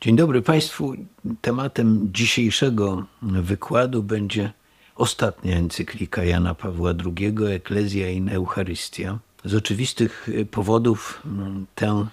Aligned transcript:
Dzień 0.00 0.16
dobry 0.16 0.42
Państwu. 0.42 0.94
Tematem 1.40 2.08
dzisiejszego 2.12 3.06
wykładu 3.22 4.02
będzie 4.02 4.52
ostatnia 4.96 5.56
encyklika 5.56 6.24
Jana 6.24 6.54
Pawła 6.54 6.90
II, 6.90 7.34
Ecclesia 7.54 8.08
in 8.08 8.28
Eucharystia. 8.28 9.18
Z 9.44 9.54
oczywistych 9.54 10.28
powodów 10.50 11.22
mm, 11.26 11.66
tę 11.74 12.06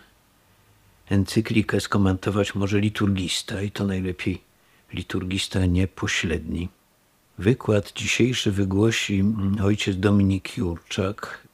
encyklikę 1.10 1.80
skomentować 1.82 2.56
może 2.56 2.80
liturgista 2.80 3.62
i 3.62 3.72
to 3.72 3.86
najlepiej 3.86 4.42
liturgista 4.94 5.66
niepośredni. 5.66 6.70
Wykład 7.38 7.94
dzisiejszy 7.94 8.52
wygłosi 8.52 9.20
mm, 9.20 9.58
ojciec 9.64 9.98
Dominik 9.98 10.58
Jurczak, 10.58 11.47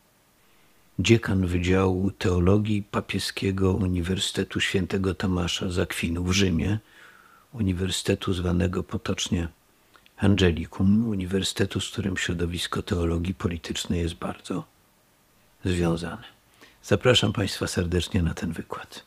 dziekan 0.99 1.45
Wydziału 1.47 2.11
Teologii 2.11 2.83
Papieskiego 2.83 3.73
Uniwersytetu 3.73 4.59
Świętego 4.59 5.13
Tomasza 5.13 5.69
z 5.69 5.79
Akwinu 5.79 6.23
w 6.23 6.31
Rzymie, 6.31 6.79
uniwersytetu 7.53 8.33
zwanego 8.33 8.83
potocznie 8.83 9.47
Angelicum, 10.17 11.09
uniwersytetu, 11.09 11.79
z 11.79 11.91
którym 11.91 12.17
środowisko 12.17 12.81
teologii 12.81 13.33
politycznej 13.33 14.01
jest 14.01 14.13
bardzo 14.13 14.63
związane. 15.65 16.23
Zapraszam 16.83 17.33
Państwa 17.33 17.67
serdecznie 17.67 18.21
na 18.21 18.33
ten 18.33 18.51
wykład. 18.51 19.03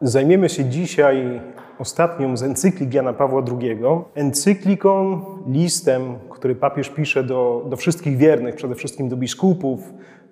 Zajmiemy 0.00 0.48
się 0.48 0.64
dzisiaj 0.64 1.40
ostatnią 1.78 2.36
z 2.36 2.42
encyklik 2.42 2.94
Jana 2.94 3.12
Pawła 3.12 3.42
II, 3.60 3.78
encykliką, 4.14 5.24
listem, 5.48 6.18
który 6.30 6.54
papież 6.54 6.88
pisze 6.88 7.24
do, 7.24 7.66
do 7.70 7.76
wszystkich 7.76 8.16
wiernych, 8.16 8.54
przede 8.54 8.74
wszystkim 8.74 9.08
do 9.08 9.16
biskupów, 9.16 9.80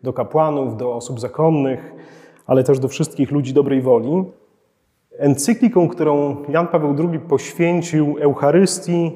do 0.03 0.13
kapłanów, 0.13 0.77
do 0.77 0.95
osób 0.95 1.21
zakonnych, 1.21 1.93
ale 2.47 2.65
też 2.65 2.79
do 2.79 2.89
wszystkich 2.89 3.31
ludzi 3.31 3.53
dobrej 3.55 3.83
woli. 3.83 4.25
Encykliką, 5.19 5.89
którą 5.89 6.37
Jan 6.49 6.69
Paweł 6.69 6.97
II 6.99 7.21
poświęcił 7.21 8.17
Eucharystii 8.21 9.13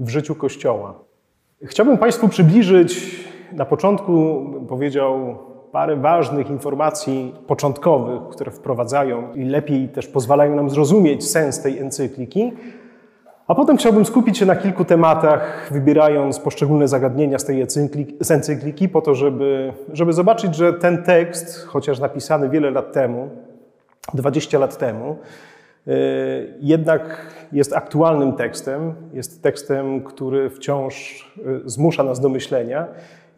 w 0.00 0.08
życiu 0.08 0.34
Kościoła. 0.34 0.94
Chciałbym 1.62 1.98
Państwu 1.98 2.28
przybliżyć, 2.28 3.20
na 3.52 3.64
początku 3.64 4.44
powiedział 4.68 5.38
parę 5.72 5.96
ważnych 5.96 6.50
informacji 6.50 7.34
początkowych, 7.46 8.28
które 8.30 8.50
wprowadzają 8.50 9.34
i 9.34 9.44
lepiej 9.44 9.88
też 9.88 10.06
pozwalają 10.06 10.56
nam 10.56 10.70
zrozumieć 10.70 11.30
sens 11.30 11.62
tej 11.62 11.78
encykliki, 11.78 12.52
a 13.48 13.54
potem 13.54 13.76
chciałbym 13.76 14.04
skupić 14.04 14.38
się 14.38 14.46
na 14.46 14.56
kilku 14.56 14.84
tematach, 14.84 15.68
wybierając 15.70 16.38
poszczególne 16.38 16.88
zagadnienia 16.88 17.38
z 17.38 17.44
tej 17.44 17.66
encykliki, 18.30 18.88
po 18.88 19.00
to, 19.00 19.14
żeby, 19.14 19.72
żeby 19.92 20.12
zobaczyć, 20.12 20.54
że 20.54 20.72
ten 20.72 21.02
tekst, 21.02 21.64
chociaż 21.66 21.98
napisany 21.98 22.48
wiele 22.48 22.70
lat 22.70 22.92
temu, 22.92 23.28
20 24.14 24.58
lat 24.58 24.78
temu, 24.78 25.16
y, 25.88 26.54
jednak 26.60 27.26
jest 27.52 27.72
aktualnym 27.72 28.32
tekstem, 28.32 28.94
jest 29.12 29.42
tekstem, 29.42 30.02
który 30.04 30.50
wciąż 30.50 31.26
y, 31.66 31.70
zmusza 31.70 32.02
nas 32.02 32.20
do 32.20 32.28
myślenia, 32.28 32.86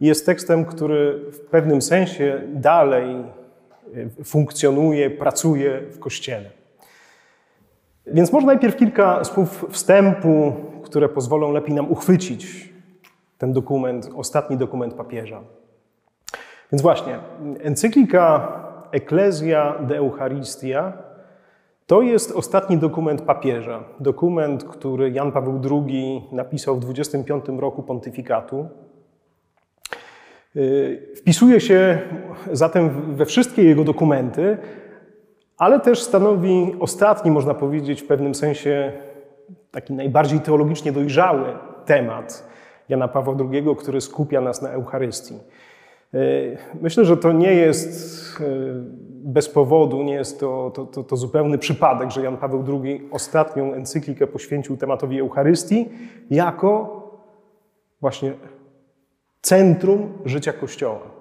jest 0.01 0.25
tekstem, 0.25 0.65
który 0.65 1.19
w 1.31 1.39
pewnym 1.39 1.81
sensie 1.81 2.41
dalej 2.53 3.15
y, 4.19 4.23
funkcjonuje, 4.23 5.09
pracuje 5.09 5.81
w 5.91 5.99
Kościele. 5.99 6.60
Więc 8.07 8.33
może 8.33 8.47
najpierw 8.47 8.75
kilka 8.75 9.23
słów 9.23 9.65
wstępu, 9.69 10.53
które 10.83 11.09
pozwolą 11.09 11.51
lepiej 11.51 11.75
nam 11.75 11.91
uchwycić 11.91 12.73
ten 13.37 13.53
dokument, 13.53 14.09
ostatni 14.15 14.57
dokument 14.57 14.93
papieża. 14.93 15.41
Więc 16.71 16.81
właśnie, 16.81 17.19
encyklika 17.63 18.51
Ecclesia 18.91 19.79
de 19.79 19.97
Eucharistia 19.97 20.93
to 21.87 22.01
jest 22.01 22.31
ostatni 22.31 22.77
dokument 22.77 23.21
papieża. 23.21 23.83
Dokument, 23.99 24.63
który 24.63 25.11
Jan 25.11 25.31
Paweł 25.31 25.61
II 25.71 26.21
napisał 26.31 26.75
w 26.75 26.79
25 26.79 27.45
roku 27.57 27.83
pontyfikatu. 27.83 28.67
Wpisuje 31.15 31.59
się 31.59 31.99
zatem 32.51 33.15
we 33.15 33.25
wszystkie 33.25 33.63
jego 33.63 33.83
dokumenty, 33.83 34.57
ale 35.61 35.79
też 35.79 36.03
stanowi 36.03 36.75
ostatni, 36.79 37.31
można 37.31 37.53
powiedzieć, 37.53 38.01
w 38.01 38.07
pewnym 38.07 38.35
sensie 38.35 38.91
taki 39.71 39.93
najbardziej 39.93 40.39
teologicznie 40.39 40.91
dojrzały 40.91 41.45
temat 41.85 42.47
Jana 42.89 43.07
Pawła 43.07 43.35
II, 43.51 43.75
który 43.77 44.01
skupia 44.01 44.41
nas 44.41 44.61
na 44.61 44.69
Eucharystii. 44.69 45.33
E, 46.13 46.17
myślę, 46.81 47.05
że 47.05 47.17
to 47.17 47.31
nie 47.31 47.53
jest 47.53 48.41
e, 48.41 48.43
bez 49.23 49.49
powodu, 49.49 50.03
nie 50.03 50.13
jest 50.13 50.39
to, 50.39 50.71
to, 50.75 50.85
to, 50.85 51.03
to, 51.03 51.17
zupełny 51.17 51.57
przypadek, 51.57 52.11
że 52.11 52.23
Jan 52.23 52.37
Paweł 52.37 52.63
II 52.83 53.07
ostatnią 53.11 53.73
encyklikę 53.73 54.27
poświęcił 54.27 54.77
tematowi 54.77 55.19
Eucharystii 55.19 55.89
jako 56.29 57.01
właśnie 58.01 58.33
centrum 59.41 60.13
życia 60.25 60.53
Kościoła. 60.53 61.20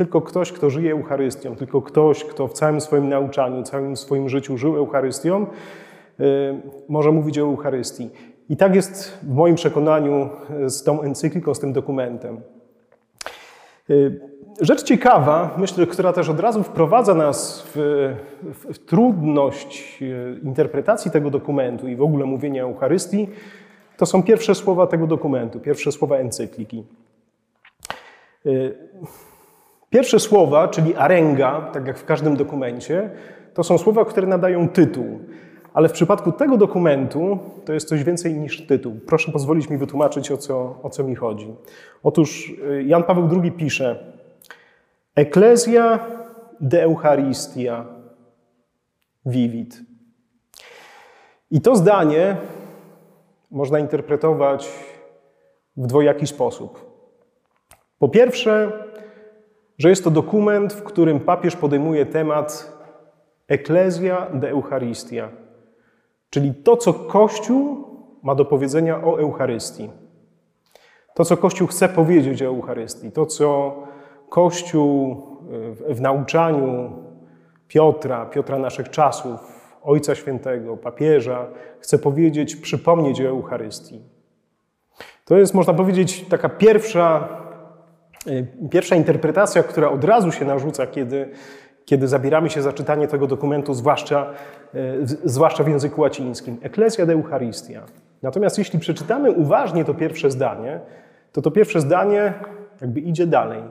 Tylko 0.00 0.20
ktoś, 0.20 0.52
kto 0.52 0.70
żyje 0.70 0.92
Eucharystią, 0.92 1.56
tylko 1.56 1.82
ktoś, 1.82 2.24
kto 2.24 2.48
w 2.48 2.52
całym 2.52 2.80
swoim 2.80 3.08
nauczaniu, 3.08 3.62
całym 3.62 3.96
swoim 3.96 4.28
życiu 4.28 4.58
żył 4.58 4.76
Eucharystią, 4.76 5.46
y, 6.20 6.24
może 6.88 7.12
mówić 7.12 7.38
o 7.38 7.42
Eucharystii. 7.42 8.10
I 8.48 8.56
tak 8.56 8.74
jest 8.74 9.18
w 9.22 9.34
moim 9.34 9.54
przekonaniu 9.54 10.28
z 10.66 10.82
tą 10.82 11.02
encykliką, 11.02 11.54
z 11.54 11.60
tym 11.60 11.72
dokumentem. 11.72 12.40
Y, 13.90 14.20
rzecz 14.60 14.82
ciekawa, 14.82 15.54
myślę, 15.58 15.86
która 15.86 16.12
też 16.12 16.28
od 16.28 16.40
razu 16.40 16.62
wprowadza 16.62 17.14
nas 17.14 17.62
w, 17.66 17.76
w, 18.42 18.74
w 18.74 18.78
trudność 18.78 20.02
y, 20.02 20.40
interpretacji 20.42 21.10
tego 21.10 21.30
dokumentu 21.30 21.88
i 21.88 21.96
w 21.96 22.02
ogóle 22.02 22.26
mówienia 22.26 22.64
o 22.66 22.68
Eucharystii, 22.68 23.28
to 23.96 24.06
są 24.06 24.22
pierwsze 24.22 24.54
słowa 24.54 24.86
tego 24.86 25.06
dokumentu, 25.06 25.60
pierwsze 25.60 25.92
słowa 25.92 26.16
encykliki. 26.16 26.84
Pierwsze 29.90 30.20
słowa, 30.20 30.68
czyli 30.68 30.94
arenga, 30.94 31.70
tak 31.72 31.86
jak 31.86 31.98
w 31.98 32.04
każdym 32.04 32.36
dokumencie, 32.36 33.10
to 33.54 33.64
są 33.64 33.78
słowa, 33.78 34.04
które 34.04 34.26
nadają 34.26 34.68
tytuł. 34.68 35.20
Ale 35.74 35.88
w 35.88 35.92
przypadku 35.92 36.32
tego 36.32 36.56
dokumentu 36.56 37.38
to 37.64 37.72
jest 37.72 37.88
coś 37.88 38.04
więcej 38.04 38.34
niż 38.34 38.66
tytuł. 38.66 39.00
Proszę 39.06 39.32
pozwolić 39.32 39.70
mi 39.70 39.78
wytłumaczyć, 39.78 40.30
o 40.30 40.36
co, 40.36 40.78
o 40.82 40.90
co 40.90 41.04
mi 41.04 41.14
chodzi. 41.14 41.54
Otóż 42.02 42.50
y, 42.50 42.84
Jan 42.86 43.02
Paweł 43.02 43.28
II 43.42 43.52
pisze: 43.52 44.12
Ecclesia 45.14 45.98
de 46.60 46.82
Eucharistia 46.82 47.84
vivit. 49.26 49.80
I 51.50 51.60
to 51.60 51.76
zdanie 51.76 52.36
można 53.50 53.78
interpretować 53.78 54.68
w 55.76 55.86
dwojaki 55.86 56.26
sposób. 56.26 56.90
Po 57.98 58.08
pierwsze, 58.08 58.72
że 59.80 59.90
jest 59.90 60.04
to 60.04 60.10
dokument, 60.10 60.72
w 60.72 60.82
którym 60.82 61.20
papież 61.20 61.56
podejmuje 61.56 62.06
temat 62.06 62.72
Ecclesia 63.48 64.26
de 64.34 64.50
Eucharistia, 64.50 65.28
czyli 66.30 66.54
to, 66.54 66.76
co 66.76 66.94
Kościół 66.94 67.86
ma 68.22 68.34
do 68.34 68.44
powiedzenia 68.44 69.04
o 69.04 69.20
Eucharystii. 69.20 69.90
To, 71.14 71.24
co 71.24 71.36
Kościół 71.36 71.66
chce 71.66 71.88
powiedzieć 71.88 72.42
o 72.42 72.46
Eucharystii, 72.46 73.12
to, 73.12 73.26
co 73.26 73.76
Kościół 74.28 75.26
w 75.88 76.00
nauczaniu 76.00 76.92
Piotra, 77.68 78.26
Piotra 78.26 78.58
naszych 78.58 78.88
czasów, 78.90 79.40
Ojca 79.82 80.14
Świętego, 80.14 80.76
papieża, 80.76 81.46
chce 81.78 81.98
powiedzieć, 81.98 82.56
przypomnieć 82.56 83.20
o 83.20 83.28
Eucharystii. 83.28 84.00
To 85.24 85.36
jest, 85.36 85.54
można 85.54 85.74
powiedzieć, 85.74 86.28
taka 86.28 86.48
pierwsza 86.48 87.28
pierwsza 88.70 88.96
interpretacja, 88.96 89.62
która 89.62 89.90
od 89.90 90.04
razu 90.04 90.32
się 90.32 90.44
narzuca, 90.44 90.86
kiedy, 90.86 91.28
kiedy 91.84 92.08
zabieramy 92.08 92.50
się 92.50 92.62
za 92.62 92.72
czytanie 92.72 93.08
tego 93.08 93.26
dokumentu, 93.26 93.74
zwłaszcza, 93.74 94.32
y, 94.74 95.06
zwłaszcza 95.24 95.64
w 95.64 95.68
języku 95.68 96.00
łacińskim. 96.00 96.58
Ecclesia 96.62 97.06
de 97.06 97.12
Eucharistia. 97.12 97.86
Natomiast 98.22 98.58
jeśli 98.58 98.78
przeczytamy 98.78 99.32
uważnie 99.32 99.84
to 99.84 99.94
pierwsze 99.94 100.30
zdanie, 100.30 100.80
to 101.32 101.42
to 101.42 101.50
pierwsze 101.50 101.80
zdanie 101.80 102.34
jakby 102.80 103.00
idzie 103.00 103.26
dalej. 103.26 103.62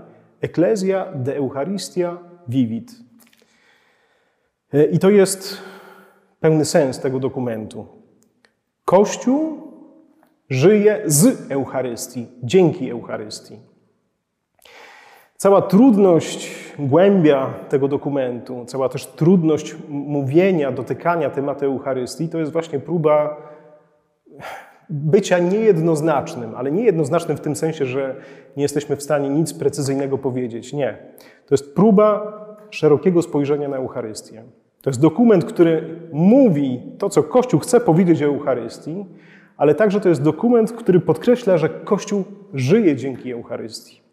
Ecclesia 0.41 1.05
de 1.15 1.35
Eucharistia 1.37 2.17
vivit. 2.47 2.91
Y, 4.73 4.89
I 4.91 4.99
to 4.99 5.09
jest 5.09 5.57
pełny 6.39 6.65
sens 6.65 6.99
tego 6.99 7.19
dokumentu. 7.19 7.87
Kościół 8.85 9.69
żyje 10.49 11.01
z 11.05 11.51
Eucharystii, 11.51 12.27
dzięki 12.43 12.89
Eucharystii. 12.89 13.68
Cała 15.41 15.61
trudność 15.61 16.51
głębia 16.79 17.53
tego 17.69 17.87
dokumentu, 17.87 18.65
cała 18.65 18.89
też 18.89 19.05
trudność 19.05 19.75
mówienia, 19.89 20.71
dotykania 20.71 21.29
tematu 21.29 21.65
Eucharystii, 21.65 22.29
to 22.29 22.39
jest 22.39 22.51
właśnie 22.51 22.79
próba 22.79 23.37
bycia 24.89 25.39
niejednoznacznym, 25.39 26.55
ale 26.55 26.71
niejednoznacznym 26.71 27.37
w 27.37 27.41
tym 27.41 27.55
sensie, 27.55 27.85
że 27.85 28.15
nie 28.57 28.63
jesteśmy 28.63 28.95
w 28.95 29.03
stanie 29.03 29.29
nic 29.29 29.53
precyzyjnego 29.53 30.17
powiedzieć. 30.17 30.73
Nie. 30.73 30.97
To 31.45 31.53
jest 31.53 31.75
próba 31.75 32.33
szerokiego 32.69 33.21
spojrzenia 33.21 33.69
na 33.69 33.77
Eucharystię. 33.77 34.43
To 34.81 34.89
jest 34.89 35.01
dokument, 35.01 35.45
który 35.45 35.99
mówi 36.13 36.81
to, 36.97 37.09
co 37.09 37.23
Kościół 37.23 37.59
chce 37.59 37.79
powiedzieć 37.79 38.23
o 38.23 38.25
Eucharystii, 38.25 39.05
ale 39.57 39.75
także 39.75 40.01
to 40.01 40.09
jest 40.09 40.21
dokument, 40.21 40.71
który 40.71 40.99
podkreśla, 40.99 41.57
że 41.57 41.69
Kościół 41.69 42.23
żyje 42.53 42.95
dzięki 42.95 43.31
Eucharystii. 43.31 44.08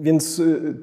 Więc 0.00 0.38
y, 0.38 0.74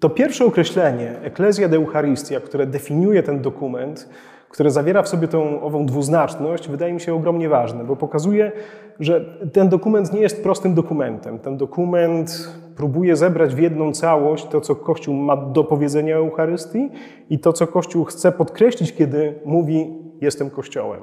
to 0.00 0.10
pierwsze 0.10 0.44
określenie, 0.44 1.20
Ecclesia 1.22 1.68
de 1.68 1.76
Eucharistia, 1.76 2.40
które 2.40 2.66
definiuje 2.66 3.22
ten 3.22 3.42
dokument, 3.42 4.08
które 4.50 4.70
zawiera 4.70 5.02
w 5.02 5.08
sobie 5.08 5.28
tą 5.28 5.60
ową 5.60 5.86
dwuznaczność, 5.86 6.68
wydaje 6.68 6.92
mi 6.92 7.00
się 7.00 7.14
ogromnie 7.14 7.48
ważne, 7.48 7.84
bo 7.84 7.96
pokazuje, 7.96 8.52
że 9.00 9.38
ten 9.52 9.68
dokument 9.68 10.12
nie 10.12 10.20
jest 10.20 10.42
prostym 10.42 10.74
dokumentem. 10.74 11.38
Ten 11.38 11.56
dokument 11.56 12.52
próbuje 12.76 13.16
zebrać 13.16 13.54
w 13.54 13.58
jedną 13.58 13.92
całość 13.92 14.46
to, 14.46 14.60
co 14.60 14.76
Kościół 14.76 15.14
ma 15.14 15.36
do 15.36 15.64
powiedzenia 15.64 16.16
o 16.16 16.18
Eucharystii 16.18 16.90
i 17.30 17.38
to, 17.38 17.52
co 17.52 17.66
Kościół 17.66 18.04
chce 18.04 18.32
podkreślić, 18.32 18.92
kiedy 18.92 19.34
mówi: 19.44 20.02
Jestem 20.20 20.50
Kościołem. 20.50 21.02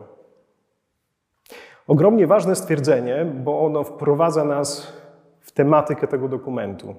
Ogromnie 1.88 2.28
ważne 2.28 2.56
stwierdzenie, 2.56 3.26
bo 3.44 3.66
ono 3.66 3.84
wprowadza 3.84 4.46
nas 4.46 4.94
w 5.40 5.52
tematykę 5.52 6.08
tego 6.08 6.30
dokumentu. 6.30 6.96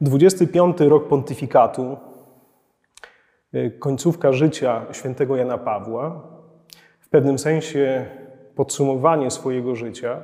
25 0.00 0.80
rok 0.80 1.08
pontyfikatu, 1.08 1.96
y, 3.54 3.70
końcówka 3.78 4.32
życia 4.32 4.86
świętego 4.92 5.36
Jana 5.36 5.58
Pawła, 5.58 6.22
w 7.00 7.08
pewnym 7.08 7.38
sensie 7.38 8.06
podsumowanie 8.54 9.30
swojego 9.30 9.76
życia 9.76 10.22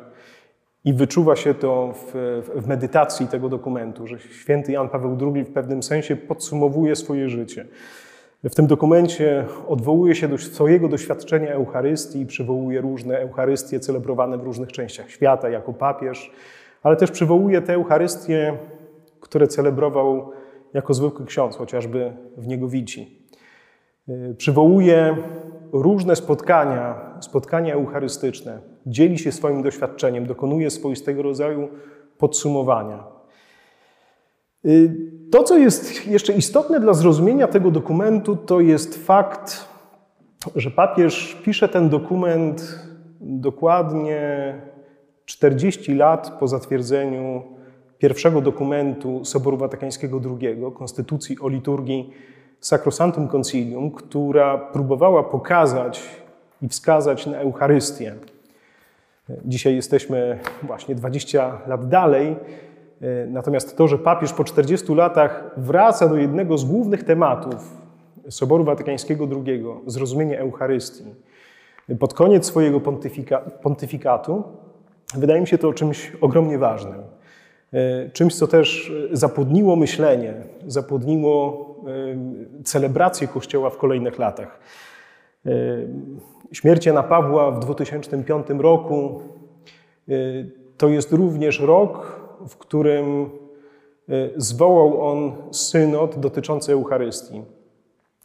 i 0.84 0.92
wyczuwa 0.92 1.36
się 1.36 1.54
to 1.54 1.92
w, 1.92 2.12
w, 2.56 2.66
medytacji 2.66 3.26
tego 3.26 3.48
dokumentu, 3.48 4.06
że 4.06 4.18
święty 4.18 4.72
Jan 4.72 4.88
Paweł 4.88 5.18
II 5.34 5.44
w 5.44 5.52
pewnym 5.52 5.82
sensie 5.82 6.16
podsumowuje 6.16 6.96
swoje 6.96 7.28
życie. 7.28 7.66
W 8.44 8.54
tym 8.54 8.66
dokumencie 8.66 9.44
odwołuje 9.68 10.14
się 10.14 10.28
do 10.28 10.38
swojego 10.38 10.88
doświadczenia 10.88 11.52
Eucharystii 11.52 12.20
i 12.20 12.26
przywołuje 12.26 12.80
różne 12.80 13.18
Eucharystie 13.18 13.80
celebrowane 13.80 14.38
w 14.38 14.42
różnych 14.42 14.72
częściach 14.72 15.10
świata 15.10 15.48
jako 15.48 15.72
papież, 15.72 16.32
ale 16.82 16.96
też 16.96 17.10
przywołuje 17.10 17.62
te 17.62 17.74
Eucharystie, 17.74 18.58
które 19.22 19.46
celebrował 19.46 20.30
jako 20.74 20.94
zwykły 20.94 21.26
ksiądz, 21.26 21.56
chociażby 21.56 22.12
w 22.36 22.46
Niegowici. 22.46 23.22
Przywołuje 24.36 25.16
różne 25.72 26.16
spotkania, 26.16 27.14
spotkania 27.20 27.74
eucharystyczne, 27.74 28.60
dzieli 28.86 29.18
się 29.18 29.32
swoim 29.32 29.62
doświadczeniem, 29.62 30.26
dokonuje 30.26 30.70
swoistego 30.70 31.22
rodzaju 31.22 31.68
podsumowania. 32.18 33.04
To, 35.32 35.42
co 35.42 35.58
jest 35.58 36.06
jeszcze 36.06 36.32
istotne 36.32 36.80
dla 36.80 36.94
zrozumienia 36.94 37.48
tego 37.48 37.70
dokumentu, 37.70 38.36
to 38.36 38.60
jest 38.60 39.06
fakt, 39.06 39.68
że 40.56 40.70
papież 40.70 41.40
pisze 41.44 41.68
ten 41.68 41.88
dokument 41.88 42.78
dokładnie 43.20 44.54
40 45.24 45.94
lat 45.94 46.36
po 46.40 46.48
zatwierdzeniu 46.48 47.42
pierwszego 48.02 48.40
dokumentu 48.40 49.24
Soboru 49.24 49.56
Watykańskiego 49.56 50.20
II, 50.40 50.56
Konstytucji 50.74 51.36
o 51.40 51.48
liturgii 51.48 52.10
Sacrosanctum 52.60 53.28
Concilium, 53.28 53.90
która 53.90 54.58
próbowała 54.58 55.22
pokazać 55.22 56.02
i 56.62 56.68
wskazać 56.68 57.26
na 57.26 57.38
Eucharystię. 57.38 58.14
Dzisiaj 59.44 59.74
jesteśmy 59.74 60.38
właśnie 60.62 60.94
20 60.94 61.58
lat 61.66 61.88
dalej, 61.88 62.36
natomiast 63.28 63.76
to, 63.76 63.88
że 63.88 63.98
papież 63.98 64.32
po 64.32 64.44
40 64.44 64.94
latach 64.94 65.50
wraca 65.56 66.08
do 66.08 66.16
jednego 66.16 66.58
z 66.58 66.64
głównych 66.64 67.02
tematów 67.02 67.76
Soboru 68.28 68.64
Watykańskiego 68.64 69.28
II, 69.46 69.64
zrozumienia 69.86 70.38
Eucharystii, 70.38 71.04
pod 71.98 72.14
koniec 72.14 72.46
swojego 72.46 72.80
pontyfika, 72.80 73.38
pontyfikatu, 73.38 74.42
wydaje 75.14 75.40
mi 75.40 75.46
się 75.46 75.58
to 75.58 75.72
czymś 75.72 76.12
ogromnie 76.20 76.58
ważnym. 76.58 77.02
Czymś, 78.12 78.34
co 78.34 78.46
też 78.46 78.92
zapłodniło 79.12 79.76
myślenie, 79.76 80.34
zapłodniło 80.66 81.66
celebrację 82.64 83.28
Kościoła 83.28 83.70
w 83.70 83.76
kolejnych 83.76 84.18
latach. 84.18 84.60
Śmierć 86.52 86.86
Jana 86.86 87.02
Pawła 87.02 87.50
w 87.50 87.60
2005 87.60 88.46
roku 88.58 89.20
to 90.76 90.88
jest 90.88 91.12
również 91.12 91.60
rok, 91.60 92.22
w 92.48 92.56
którym 92.56 93.30
zwołał 94.36 95.06
on 95.06 95.32
synod 95.50 96.18
dotyczący 96.18 96.72
Eucharystii. 96.72 97.42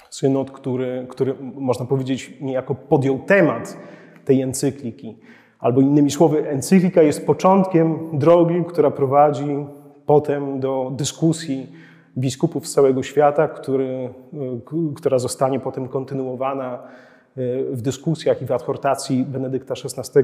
Synod, 0.10 0.52
który, 0.52 1.06
który 1.10 1.36
można 1.42 1.86
powiedzieć 1.86 2.34
niejako 2.42 2.76
podjął 2.76 3.20
temat 3.20 3.78
tej 4.26 4.42
encykliki. 4.42 5.18
Albo 5.68 5.82
innymi 5.82 6.12
słowy, 6.12 6.50
encyklika 6.50 7.02
jest 7.02 7.26
początkiem 7.26 8.00
drogi, 8.14 8.64
która 8.68 8.92
prowadzi 8.92 9.66
potem 10.06 10.60
do 10.60 10.92
dyskusji 10.96 11.72
biskupów 12.18 12.68
z 12.68 12.74
całego 12.74 13.04
świata, 13.04 13.48
który, 13.48 14.10
która 14.96 15.20
zostanie 15.20 15.60
potem 15.60 15.88
kontynuowana 15.88 16.74
e, 16.74 16.80
w 17.72 17.82
dyskusjach 17.82 18.42
i 18.42 18.46
w 18.46 18.52
adhortacji 18.52 19.24
Benedykta 19.24 19.74
XVI 19.74 20.22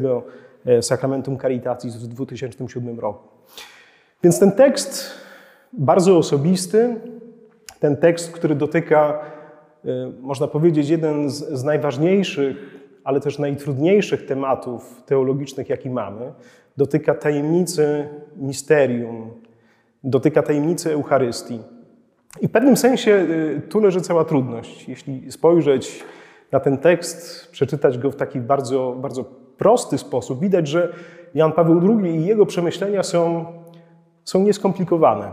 e, 0.65 0.81
Sacramentum 0.81 1.37
Caritatis 1.37 1.95
w 1.95 2.07
2007 2.07 2.99
roku. 2.99 3.27
Więc 4.23 4.39
ten 4.39 4.51
tekst 4.51 5.11
bardzo 5.73 6.17
osobisty, 6.17 6.95
ten 7.79 7.97
tekst, 7.97 8.31
który 8.31 8.55
dotyka, 8.55 9.19
można 10.21 10.47
powiedzieć, 10.47 10.89
jeden 10.89 11.29
z, 11.29 11.49
z 11.49 11.63
najważniejszych 11.63 12.82
ale 13.03 13.19
też 13.19 13.39
najtrudniejszych 13.39 14.25
tematów 14.25 15.03
teologicznych, 15.05 15.69
jaki 15.69 15.89
mamy, 15.89 16.33
dotyka 16.77 17.13
tajemnicy 17.13 18.09
misterium, 18.35 19.31
dotyka 20.03 20.41
tajemnicy 20.41 20.93
Eucharystii. 20.93 21.59
I 22.41 22.47
w 22.47 22.51
pewnym 22.51 22.77
sensie 22.77 23.11
y, 23.11 23.61
tu 23.69 23.79
leży 23.79 24.01
cała 24.01 24.25
trudność. 24.25 24.89
Jeśli 24.89 25.31
spojrzeć 25.31 26.03
na 26.51 26.59
ten 26.59 26.77
tekst, 26.77 27.51
przeczytać 27.51 27.97
go 27.97 28.11
w 28.11 28.15
taki 28.15 28.39
bardzo, 28.39 28.95
bardzo 29.01 29.23
prosty 29.57 29.97
sposób, 29.97 30.39
widać, 30.39 30.67
że 30.67 30.93
Jan 31.33 31.51
Paweł 31.51 31.81
II 31.87 32.15
i 32.15 32.25
jego 32.25 32.45
przemyślenia 32.45 33.03
są, 33.03 33.45
są 34.23 34.43
nieskomplikowane. 34.43 35.31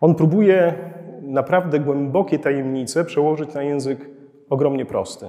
On 0.00 0.14
próbuje 0.14 0.74
naprawdę 1.22 1.80
głębokie 1.80 2.38
tajemnice 2.38 3.04
przełożyć 3.04 3.54
na 3.54 3.62
język 3.62 4.10
ogromnie 4.50 4.86
prosty. 4.86 5.26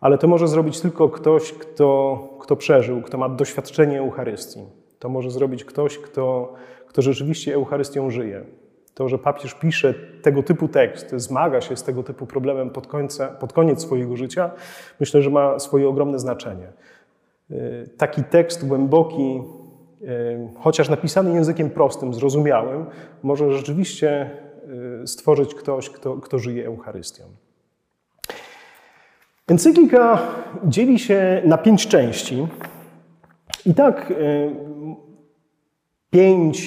Ale 0.00 0.18
to 0.18 0.28
może 0.28 0.48
zrobić 0.48 0.80
tylko 0.80 1.08
ktoś, 1.08 1.52
kto, 1.52 2.18
kto 2.40 2.56
przeżył, 2.56 3.02
kto 3.02 3.18
ma 3.18 3.28
doświadczenie 3.28 3.98
Eucharystii. 3.98 4.60
To 4.98 5.08
może 5.08 5.30
zrobić 5.30 5.64
ktoś, 5.64 5.98
kto, 5.98 6.52
kto 6.86 7.02
rzeczywiście 7.02 7.54
Eucharystią 7.54 8.10
żyje. 8.10 8.44
To, 8.94 9.08
że 9.08 9.18
papież 9.18 9.54
pisze 9.54 9.94
tego 10.22 10.42
typu 10.42 10.68
tekst, 10.68 11.10
zmaga 11.16 11.60
się 11.60 11.76
z 11.76 11.82
tego 11.82 12.02
typu 12.02 12.26
problemem 12.26 12.70
pod, 12.70 12.86
końca, 12.86 13.28
pod 13.28 13.52
koniec 13.52 13.82
swojego 13.82 14.16
życia, 14.16 14.50
myślę, 15.00 15.22
że 15.22 15.30
ma 15.30 15.58
swoje 15.58 15.88
ogromne 15.88 16.18
znaczenie. 16.18 16.72
Y, 17.50 17.90
taki 17.96 18.24
tekst 18.24 18.68
głęboki, 18.68 19.42
y, 20.02 20.06
chociaż 20.60 20.88
napisany 20.88 21.34
językiem 21.34 21.70
prostym, 21.70 22.14
zrozumiałym, 22.14 22.86
może 23.22 23.52
rzeczywiście 23.52 24.30
y, 25.02 25.06
stworzyć 25.06 25.54
ktoś, 25.54 25.90
kto, 25.90 26.16
kto 26.16 26.38
żyje 26.38 26.66
Eucharystią. 26.66 27.24
Encyklika 29.48 30.18
dzieli 30.64 30.98
się 30.98 31.42
na 31.44 31.58
pięć 31.58 31.86
części. 31.88 32.46
I 33.66 33.74
tak 33.74 34.10
e, 34.10 34.14
pięć, 36.10 36.58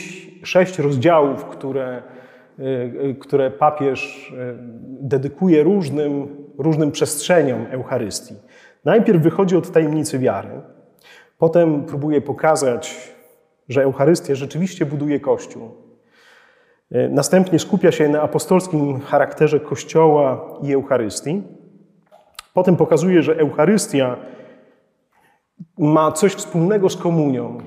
sześć 0.43 0.79
rozdziałów, 0.79 1.45
które, 1.45 2.03
e, 2.59 3.13
które 3.13 3.51
papież 3.51 4.33
e, 4.37 4.55
dedykuje 5.01 5.63
różnym, 5.63 6.37
różnym 6.57 6.91
przestrzeniom 6.91 7.65
Eucharystii. 7.71 8.35
Najpierw 8.85 9.21
wychodzi 9.21 9.57
od 9.57 9.71
tajemnicy 9.71 10.19
wiary, 10.19 10.61
potem 11.37 11.85
próbuje 11.85 12.21
pokazać, 12.21 13.13
że 13.69 13.83
Eucharystia 13.83 14.35
rzeczywiście 14.35 14.85
buduje 14.85 15.19
Kościół. 15.19 15.71
Następnie 17.09 17.59
skupia 17.59 17.91
się 17.91 18.09
na 18.09 18.21
apostolskim 18.21 18.99
charakterze 18.99 19.59
Kościoła 19.59 20.57
i 20.63 20.73
Eucharystii. 20.73 21.58
Potem 22.53 22.75
pokazuje, 22.75 23.23
że 23.23 23.37
Eucharystia 23.37 24.15
ma 25.77 26.11
coś 26.11 26.33
wspólnego 26.33 26.89
z 26.89 26.97
komunią 26.97 27.57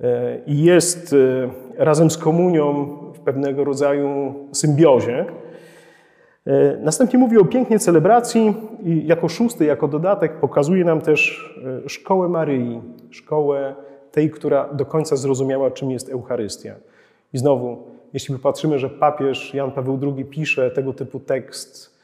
e, 0.00 0.38
i 0.46 0.62
jest 0.62 1.12
e, 1.12 1.84
razem 1.84 2.10
z 2.10 2.18
komunią 2.18 2.86
w 3.14 3.20
pewnego 3.20 3.64
rodzaju 3.64 4.34
symbiozie. 4.52 5.26
E, 6.46 6.76
następnie 6.76 7.18
mówi 7.18 7.38
o 7.38 7.44
pięknej 7.44 7.78
celebracji 7.78 8.54
i 8.84 9.06
jako 9.06 9.28
szósty, 9.28 9.64
jako 9.64 9.88
dodatek 9.88 10.40
pokazuje 10.40 10.84
nam 10.84 11.00
też 11.00 11.50
szkołę 11.86 12.28
Maryi, 12.28 12.80
szkołę 13.10 13.74
tej, 14.12 14.30
która 14.30 14.68
do 14.72 14.86
końca 14.86 15.16
zrozumiała, 15.16 15.70
czym 15.70 15.90
jest 15.90 16.08
Eucharystia. 16.08 16.74
I 17.32 17.38
znowu 17.38 17.84
jeśli 18.12 18.34
popatrzymy, 18.34 18.78
że 18.78 18.90
papież 18.90 19.54
Jan 19.54 19.70
Paweł 19.70 19.98
II 20.02 20.24
pisze 20.24 20.70
tego 20.70 20.92
typu 20.92 21.20
tekst 21.20 21.98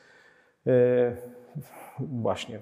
właśnie 2.00 2.60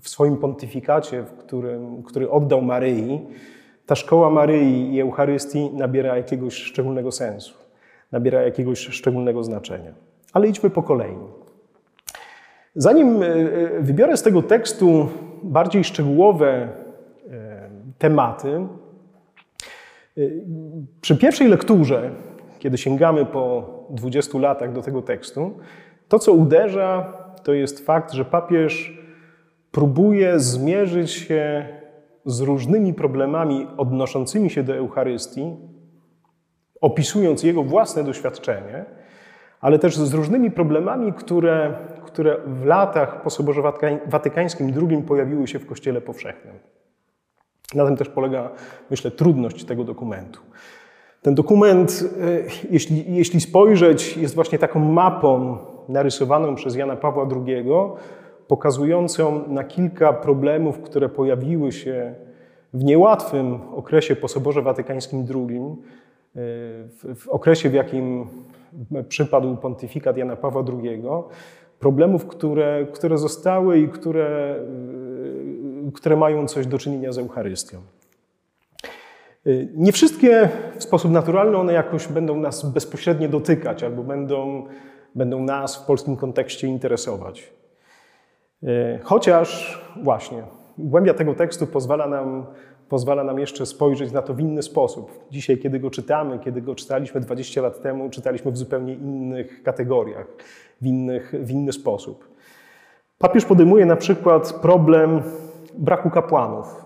w 0.00 0.08
swoim 0.08 0.36
pontyfikacie, 0.36 1.22
w 1.22 1.32
którym, 1.32 2.02
który 2.02 2.30
oddał 2.30 2.62
Maryi, 2.62 3.20
ta 3.86 3.94
szkoła 3.94 4.30
Maryi 4.30 4.94
i 4.94 5.00
Eucharystii 5.00 5.70
nabiera 5.72 6.16
jakiegoś 6.16 6.54
szczególnego 6.54 7.12
sensu, 7.12 7.54
nabiera 8.12 8.42
jakiegoś 8.42 8.78
szczególnego 8.78 9.44
znaczenia. 9.44 9.92
Ale 10.32 10.48
idźmy 10.48 10.70
po 10.70 10.82
kolei. 10.82 11.16
Zanim 12.74 13.22
e, 13.22 13.26
e, 13.26 13.80
wybiorę 13.80 14.16
z 14.16 14.22
tego 14.22 14.42
tekstu 14.42 15.08
bardziej 15.42 15.84
szczegółowe 15.84 16.68
tematy, 17.98 18.66
przy 21.00 21.16
pierwszej 21.16 21.48
lekturze, 21.48 22.10
kiedy 22.58 22.78
sięgamy 22.78 23.26
po 23.26 23.68
20 23.90 24.38
latach 24.38 24.72
do 24.72 24.82
tego 24.82 25.02
tekstu, 25.02 25.52
to 26.08 26.18
co 26.18 26.32
uderza, 26.32 27.12
to 27.44 27.52
jest 27.52 27.86
fakt, 27.86 28.12
że 28.12 28.24
papież 28.24 28.98
próbuje 29.70 30.40
zmierzyć 30.40 31.10
się 31.10 31.68
z 32.24 32.40
różnymi 32.40 32.94
problemami 32.94 33.66
odnoszącymi 33.76 34.50
się 34.50 34.62
do 34.62 34.76
Eucharystii, 34.76 35.56
opisując 36.80 37.42
jego 37.42 37.62
własne 37.62 38.04
doświadczenie, 38.04 38.84
ale 39.60 39.78
też 39.78 39.96
z 39.96 40.14
różnymi 40.14 40.50
problemami, 40.50 41.12
które, 41.12 41.74
które 42.04 42.36
w 42.46 42.64
latach 42.64 43.22
po 43.22 43.30
Soborze 43.30 43.62
Watykańskim 44.06 44.72
II 44.90 45.02
pojawiły 45.02 45.46
się 45.46 45.58
w 45.58 45.66
Kościele 45.66 46.00
Powszechnym. 46.00 46.54
Na 47.74 47.86
tym 47.86 47.96
też 47.96 48.08
polega, 48.08 48.50
myślę, 48.90 49.10
trudność 49.10 49.64
tego 49.64 49.84
dokumentu. 49.84 50.40
Ten 51.24 51.34
dokument, 51.34 52.04
e, 52.20 52.42
jeśli, 52.70 53.14
jeśli 53.14 53.40
spojrzeć, 53.40 54.16
jest 54.16 54.34
właśnie 54.34 54.58
taką 54.58 54.80
mapą 54.80 55.58
narysowaną 55.88 56.54
przez 56.54 56.76
Jana 56.76 56.96
Pawła 56.96 57.28
II, 57.46 57.64
pokazującą 58.48 59.48
na 59.48 59.64
kilka 59.64 60.12
problemów, 60.12 60.80
które 60.80 61.08
pojawiły 61.08 61.72
się 61.72 62.14
w 62.74 62.84
niełatwym 62.84 63.58
okresie 63.74 64.16
po 64.16 64.28
Soborze 64.28 64.62
Watykańskim 64.62 65.26
II, 65.34 65.58
e, 65.58 65.74
w, 67.14 67.28
okresie, 67.28 67.70
w 67.70 67.74
jakim 67.74 68.26
przypadł 69.08 69.56
pontyfikat 69.56 70.16
Jana 70.16 70.36
Pawła 70.36 70.64
II, 70.82 71.02
problemów, 71.78 72.26
które, 72.26 72.86
które 72.92 73.18
zostały 73.18 73.78
i 73.78 73.88
które, 73.88 74.56
e, 75.88 75.92
które 75.92 76.16
mają 76.16 76.48
coś 76.48 76.66
do 76.66 76.78
czynienia 76.78 77.12
z 77.12 77.18
Eucharystią. 77.18 77.78
E, 79.46 79.50
nie 79.74 79.92
wszystkie 79.92 80.48
w 80.78 80.82
sposób 80.82 81.12
naturalny 81.12 81.56
one 81.56 81.72
jakoś 81.72 82.08
będą 82.08 82.36
nas 82.36 82.72
bezpośrednio 82.72 83.28
dotykać 83.28 83.82
albo 83.82 84.02
będą, 84.02 84.66
będą 85.14 85.42
nas 85.42 85.76
w 85.76 85.86
polskim 85.86 86.16
kontekście 86.16 86.66
interesować. 86.66 87.52
E, 88.62 88.98
chociaż 89.02 89.80
właśnie 90.02 90.42
głębia 90.78 91.14
tego 91.14 91.34
tekstu 91.34 91.66
pozwala 91.66 92.06
nam, 92.06 92.46
pozwala 92.88 93.24
nam 93.24 93.38
jeszcze 93.38 93.66
spojrzeć 93.66 94.12
na 94.12 94.22
to 94.22 94.34
w 94.34 94.40
inny 94.40 94.62
sposób. 94.62 95.24
Dzisiaj, 95.30 95.58
kiedy 95.58 95.80
go 95.80 95.90
czytamy, 95.90 96.38
kiedy 96.38 96.62
go 96.62 96.74
czytaliśmy 96.74 97.20
20 97.20 97.62
lat 97.62 97.82
temu, 97.82 98.10
czytaliśmy 98.10 98.52
w 98.52 98.56
zupełnie 98.56 98.94
innych 98.94 99.62
kategoriach, 99.62 100.26
w, 100.80 100.86
innych, 100.86 101.34
w 101.40 101.50
inny 101.50 101.72
sposób. 101.72 102.28
Papież 103.18 103.44
podejmuje 103.44 103.86
na 103.86 103.96
przykład 103.96 104.52
problem 104.52 105.22
braku 105.74 106.10
kapłanów. 106.10 106.84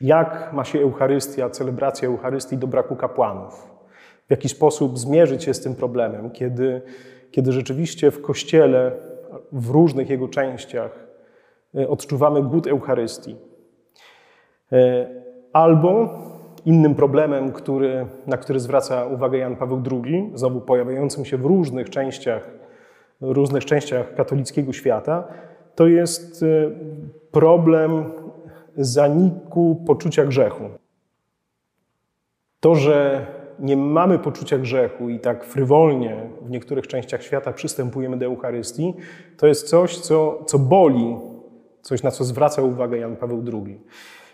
Jak 0.00 0.52
ma 0.52 0.64
się 0.64 0.80
Eucharystia, 0.80 1.50
celebracja 1.50 2.08
Eucharystii 2.08 2.58
do 2.58 2.66
braku 2.66 2.96
kapłanów? 2.96 3.70
W 4.26 4.30
jaki 4.30 4.48
sposób 4.48 4.98
zmierzyć 4.98 5.44
się 5.44 5.54
z 5.54 5.60
tym 5.60 5.74
problemem, 5.74 6.30
kiedy, 6.30 6.82
kiedy 7.30 7.52
rzeczywiście 7.52 8.10
w 8.10 8.22
Kościele 8.22 8.92
w 9.52 9.70
różnych 9.70 10.10
jego 10.10 10.28
częściach 10.28 11.06
e, 11.74 11.88
odczuwamy 11.88 12.42
głód 12.42 12.66
Eucharystii. 12.66 13.36
E, 14.72 15.08
albo 15.52 16.08
innym 16.64 16.94
problemem, 16.94 17.52
który, 17.52 18.06
na 18.26 18.36
który 18.36 18.60
zwraca 18.60 19.06
uwagę 19.06 19.38
Jan 19.38 19.56
Paweł 19.56 19.82
II, 19.92 20.30
znowu 20.34 20.60
pojawiającym 20.60 21.24
się 21.24 21.36
w 21.36 21.44
różnych 21.44 21.90
częściach, 21.90 22.50
różnych 23.20 23.64
częściach 23.64 24.14
katolickiego 24.14 24.72
świata, 24.72 25.28
to 25.74 25.86
jest 25.86 26.42
e, 26.42 26.46
problem 27.30 28.04
zaniku 28.78 29.82
poczucia 29.86 30.24
grzechu. 30.24 30.64
To, 32.60 32.74
że 32.74 33.26
nie 33.58 33.76
mamy 33.76 34.18
poczucia 34.18 34.58
grzechu 34.58 35.08
i 35.08 35.20
tak 35.20 35.44
frywolnie 35.44 36.16
w 36.42 36.50
niektórych 36.50 36.86
częściach 36.86 37.22
świata 37.22 37.52
przystępujemy 37.52 38.16
do 38.16 38.26
Eucharystii, 38.26 38.94
to 39.36 39.46
jest 39.46 39.68
coś, 39.68 39.98
co, 39.98 40.44
co 40.46 40.58
boli, 40.58 41.16
coś, 41.82 42.02
na 42.02 42.10
co 42.10 42.24
zwraca 42.24 42.62
uwagę 42.62 42.98
Jan 42.98 43.16
Paweł 43.16 43.44
II. 43.52 43.80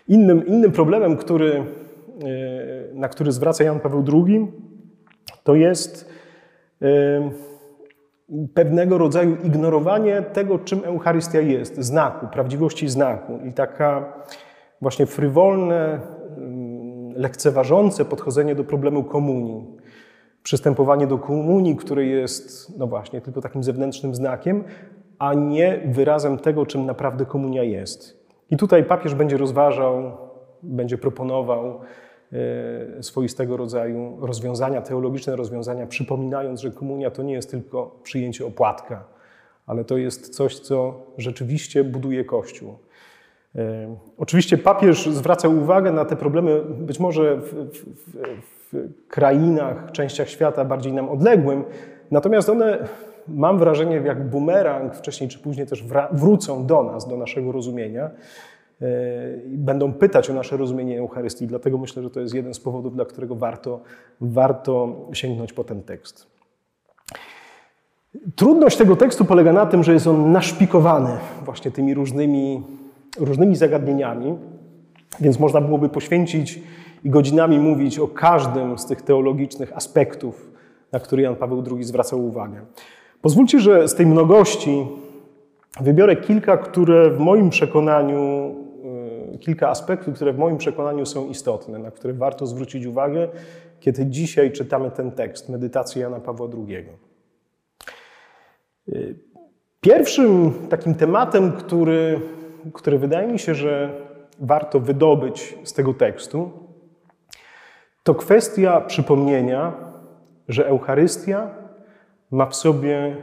Innym, 0.07 0.47
innym 0.47 0.71
problemem, 0.71 1.17
który, 1.17 1.53
e, 1.53 1.63
na 2.93 3.09
który 3.09 3.31
zwraca 3.31 3.63
Jan 3.63 3.79
Paweł 3.79 4.03
II, 4.13 4.47
to 5.43 5.55
jest 5.55 6.09
e, 6.81 7.31
pewnego 8.53 8.97
rodzaju 8.97 9.37
ignorowanie 9.43 10.21
tego, 10.21 10.59
czym 10.59 10.83
Eucharystia 10.83 11.41
jest, 11.41 11.77
znaku, 11.77 12.27
prawdziwości 12.27 12.89
znaku 12.89 13.39
i 13.43 13.53
taka 13.53 14.13
właśnie 14.81 15.05
frywolne 15.05 15.99
lekceważące 17.15 18.05
podchodzenie 18.05 18.55
do 18.55 18.63
problemu 18.63 19.03
komunii. 19.03 19.65
Przystępowanie 20.43 21.07
do 21.07 21.17
komunii, 21.17 21.75
które 21.75 22.05
jest, 22.05 22.77
no 22.79 22.87
właśnie, 22.87 23.21
tylko 23.21 23.41
takim 23.41 23.63
zewnętrznym 23.63 24.15
znakiem, 24.15 24.63
a 25.19 25.33
nie 25.33 25.81
wyrazem 25.85 26.37
tego, 26.37 26.65
czym 26.65 26.85
naprawdę 26.85 27.25
komunia 27.25 27.63
jest. 27.63 28.25
I 28.51 28.57
tutaj 28.57 28.83
papież 28.83 29.15
będzie 29.15 29.37
rozważał, 29.37 30.17
będzie 30.63 30.97
proponował 30.97 31.79
swoistego 33.01 33.57
rodzaju 33.57 34.17
rozwiązania, 34.21 34.81
teologiczne 34.81 35.35
rozwiązania, 35.35 35.87
przypominając, 35.87 36.61
że 36.61 36.71
komunia 36.71 37.11
to 37.11 37.23
nie 37.23 37.33
jest 37.33 37.51
tylko 37.51 37.99
przyjęcie 38.03 38.45
opłatka, 38.45 39.03
ale 39.65 39.85
to 39.85 39.97
jest 39.97 40.35
coś, 40.35 40.59
co 40.59 40.93
rzeczywiście 41.17 41.83
buduje 41.83 42.25
Kościół. 42.25 42.75
E, 43.55 43.95
oczywiście 44.17 44.57
papież 44.57 45.09
zwraca 45.09 45.47
uwagę 45.47 45.91
na 45.91 46.05
te 46.05 46.15
problemy, 46.15 46.61
być 46.61 46.99
może 46.99 47.37
w, 47.37 47.53
w, 47.53 47.85
w, 48.73 49.07
krainach, 49.07 49.91
częściach 49.91 50.29
świata 50.29 50.65
bardziej 50.65 50.93
nam 50.93 51.09
odległym, 51.09 51.63
natomiast 52.11 52.49
one, 52.49 52.87
mam 53.27 53.59
wrażenie, 53.59 53.95
jak 53.95 54.29
bumerang, 54.29 54.95
wcześniej 54.95 55.29
czy 55.29 55.39
później 55.39 55.67
też 55.67 55.83
wrócą 56.11 56.65
do 56.65 56.83
nas, 56.83 57.07
do 57.07 57.17
naszego 57.17 57.51
rozumienia 57.51 58.05
e, 58.05 58.11
będą 59.47 59.93
pytać 59.93 60.29
o 60.29 60.33
nasze 60.33 60.57
rozumienie 60.57 60.99
Eucharystii. 60.99 61.47
Dlatego 61.47 61.77
myślę, 61.77 62.03
że 62.03 62.09
to 62.09 62.19
jest 62.19 62.33
jeden 62.33 62.53
z 62.53 62.59
powodów, 62.59 62.95
dla 62.95 63.05
którego 63.05 63.35
warto, 63.35 63.79
warto 64.21 64.95
sięgnąć 65.13 65.53
po 65.53 65.63
ten 65.63 65.83
tekst. 65.83 66.27
Trudność 68.35 68.77
tego 68.77 68.95
tekstu 68.95 69.25
polega 69.25 69.53
na 69.53 69.65
tym, 69.65 69.83
że 69.83 69.93
jest 69.93 70.07
on 70.07 70.31
naszpikowany 70.31 71.17
właśnie 71.45 71.71
tymi 71.71 71.93
różnymi 71.93 72.63
różnymi 73.19 73.55
zagadnieniami, 73.55 74.37
więc 75.19 75.39
można 75.39 75.61
byłoby 75.61 75.89
poświęcić 75.89 76.61
i 77.03 77.09
godzinami 77.09 77.59
mówić 77.59 77.99
o 77.99 78.07
każdym 78.07 78.77
z 78.77 78.85
tych 78.85 79.01
teologicznych 79.01 79.73
aspektów, 79.73 80.51
na 80.91 80.99
które 80.99 81.21
Jan 81.21 81.35
Paweł 81.35 81.63
II 81.71 81.83
zwracał 81.83 82.25
uwagę. 82.25 82.61
Pozwólcie, 83.21 83.59
że 83.59 83.87
z 83.87 83.95
tej 83.95 84.05
mnogości 84.05 84.87
wybiorę 85.81 86.15
kilka, 86.15 86.57
które 86.57 87.09
w 87.09 87.19
moim 87.19 87.49
przekonaniu, 87.49 88.19
e, 88.19 88.64
kilka 89.45 89.69
aspektów, 89.69 90.15
które 90.15 90.33
w 90.33 90.37
moim 90.37 90.57
przekonaniu 90.57 91.05
są 91.05 91.29
istotne, 91.29 91.79
na 91.79 91.91
które 91.91 92.13
warto 92.13 92.45
zwrócić 92.45 92.85
uwagę, 92.85 93.27
kiedy 93.79 94.05
dzisiaj 94.05 94.51
czytamy 94.51 94.91
ten 94.91 95.11
tekst, 95.11 95.49
medytację 95.49 96.01
Jana 96.01 96.19
Pawła 96.19 96.47
II. 96.67 96.85
Pierwszym 99.81 100.53
takim 100.69 100.95
tematem, 100.95 101.51
który 101.51 102.19
które 102.73 102.97
wydaje 102.97 103.27
mi 103.27 103.39
się, 103.39 103.55
że 103.55 104.01
warto 104.39 104.79
wydobyć 104.79 105.57
z 105.63 105.73
tego 105.73 105.93
tekstu, 105.93 106.51
to 108.03 108.15
kwestia 108.15 108.81
przypomnienia, 108.81 109.73
że 110.47 110.67
Eucharystia 110.67 111.49
ma 112.31 112.45
w 112.45 112.55
sobie 112.55 113.17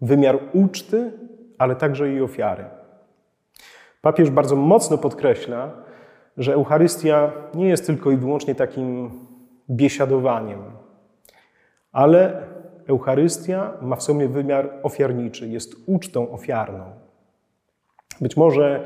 wymiar 0.00 0.38
uczty, 0.52 1.12
ale 1.58 1.76
także 1.76 2.12
i 2.12 2.20
ofiary. 2.20 2.64
Papież 4.00 4.30
bardzo 4.30 4.56
mocno 4.56 4.98
podkreśla, 4.98 5.72
że 6.36 6.54
Eucharystia 6.54 7.32
nie 7.54 7.68
jest 7.68 7.86
tylko 7.86 8.10
i 8.10 8.16
wyłącznie 8.16 8.54
takim 8.54 9.10
biesiadowaniem, 9.70 10.62
ale 11.92 12.42
Eucharystia 12.88 13.72
ma 13.82 13.96
w 13.96 14.02
sobie 14.02 14.28
wymiar 14.28 14.70
ofiarniczy, 14.82 15.48
jest 15.48 15.74
ucztą 15.86 16.30
ofiarną. 16.32 16.84
Być 18.20 18.36
może 18.36 18.80
y, 18.80 18.84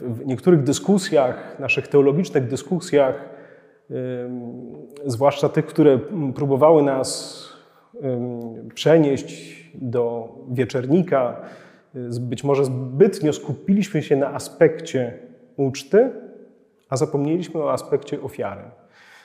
w 0.00 0.26
niektórych 0.26 0.62
dyskusjach, 0.62 1.58
naszych 1.58 1.88
teologicznych 1.88 2.48
dyskusjach, 2.48 3.34
zwłaszcza 5.06 5.48
tych, 5.48 5.66
które 5.66 5.98
próbowały 6.34 6.82
nas 6.82 7.44
przenieść 8.74 9.70
do 9.74 10.28
wieczernika. 10.50 11.36
Być 12.20 12.44
może 12.44 12.64
zbytnio 12.64 13.32
skupiliśmy 13.32 14.02
się 14.02 14.16
na 14.16 14.34
aspekcie 14.34 15.18
uczty, 15.56 16.10
a 16.88 16.96
zapomnieliśmy 16.96 17.62
o 17.62 17.72
aspekcie 17.72 18.22
ofiary. 18.22 18.62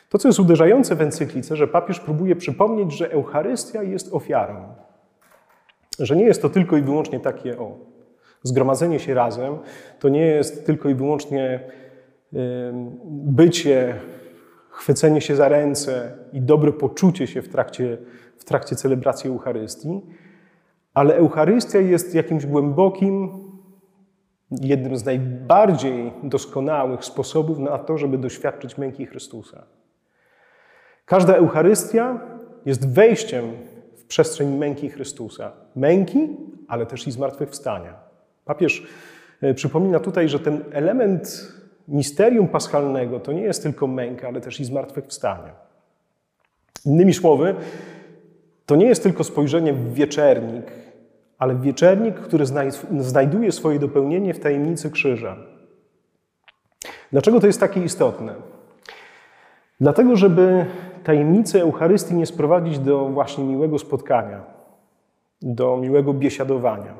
To, 0.09 0.17
co 0.17 0.27
jest 0.27 0.39
uderzające 0.39 0.95
w 0.95 1.01
encyklice, 1.01 1.55
że 1.55 1.67
papież 1.67 1.99
próbuje 1.99 2.35
przypomnieć, 2.35 2.97
że 2.97 3.11
Eucharystia 3.11 3.83
jest 3.83 4.13
ofiarą. 4.13 4.63
Że 5.99 6.15
nie 6.15 6.23
jest 6.23 6.41
to 6.41 6.49
tylko 6.49 6.77
i 6.77 6.81
wyłącznie 6.81 7.19
takie 7.19 7.59
o 7.59 7.77
zgromadzenie 8.43 8.99
się 8.99 9.13
razem, 9.13 9.57
to 9.99 10.09
nie 10.09 10.25
jest 10.25 10.65
tylko 10.65 10.89
i 10.89 10.95
wyłącznie 10.95 11.59
bycie, 13.05 13.95
chwycenie 14.69 15.21
się 15.21 15.35
za 15.35 15.47
ręce 15.49 16.17
i 16.33 16.41
dobre 16.41 16.71
poczucie 16.71 17.27
się 17.27 17.41
w 17.41 17.49
trakcie, 17.49 17.97
w 18.37 18.45
trakcie 18.45 18.75
celebracji 18.75 19.29
Eucharystii, 19.29 20.01
ale 20.93 21.15
Eucharystia 21.15 21.79
jest 21.79 22.15
jakimś 22.15 22.45
głębokim, 22.45 23.29
jednym 24.51 24.97
z 24.97 25.05
najbardziej 25.05 26.13
doskonałych 26.23 27.05
sposobów 27.05 27.59
na 27.59 27.77
to, 27.77 27.97
żeby 27.97 28.17
doświadczyć 28.17 28.77
męki 28.77 29.05
Chrystusa. 29.05 29.63
Każda 31.05 31.33
Eucharystia 31.33 32.19
jest 32.65 32.93
wejściem 32.93 33.45
w 33.97 34.03
przestrzeń 34.05 34.57
męki 34.57 34.89
Chrystusa. 34.89 35.51
Męki, 35.75 36.29
ale 36.67 36.85
też 36.85 37.07
i 37.07 37.11
zmartwychwstania. 37.11 37.93
Papież 38.45 38.87
e, 39.41 39.53
przypomina 39.53 39.99
tutaj, 39.99 40.29
że 40.29 40.39
ten 40.39 40.63
element 40.71 41.53
misterium 41.87 42.47
paschalnego 42.47 43.19
to 43.19 43.31
nie 43.31 43.41
jest 43.41 43.63
tylko 43.63 43.87
męka, 43.87 44.27
ale 44.27 44.41
też 44.41 44.59
i 44.59 44.65
zmartwychwstanie. 44.65 45.51
Innymi 46.85 47.13
słowy, 47.13 47.55
to 48.69 48.75
nie 48.75 48.85
jest 48.85 49.03
tylko 49.03 49.23
spojrzenie 49.23 49.73
w 49.73 49.93
wieczernik, 49.93 50.65
ale 51.37 51.55
w 51.55 51.61
wieczernik, 51.61 52.15
który 52.15 52.45
znajduje 52.99 53.51
swoje 53.51 53.79
dopełnienie 53.79 54.33
w 54.33 54.39
tajemnicy 54.39 54.91
krzyża. 54.91 55.37
Dlaczego 57.11 57.39
to 57.39 57.47
jest 57.47 57.59
takie 57.59 57.83
istotne? 57.83 58.35
Dlatego, 59.81 60.15
żeby 60.15 60.65
tajemnicę 61.03 61.61
Eucharystii 61.61 62.15
nie 62.15 62.25
sprowadzić 62.25 62.79
do 62.79 63.05
właśnie 63.05 63.43
miłego 63.43 63.79
spotkania, 63.79 64.43
do 65.41 65.77
miłego 65.77 66.13
biesiadowania, 66.13 66.93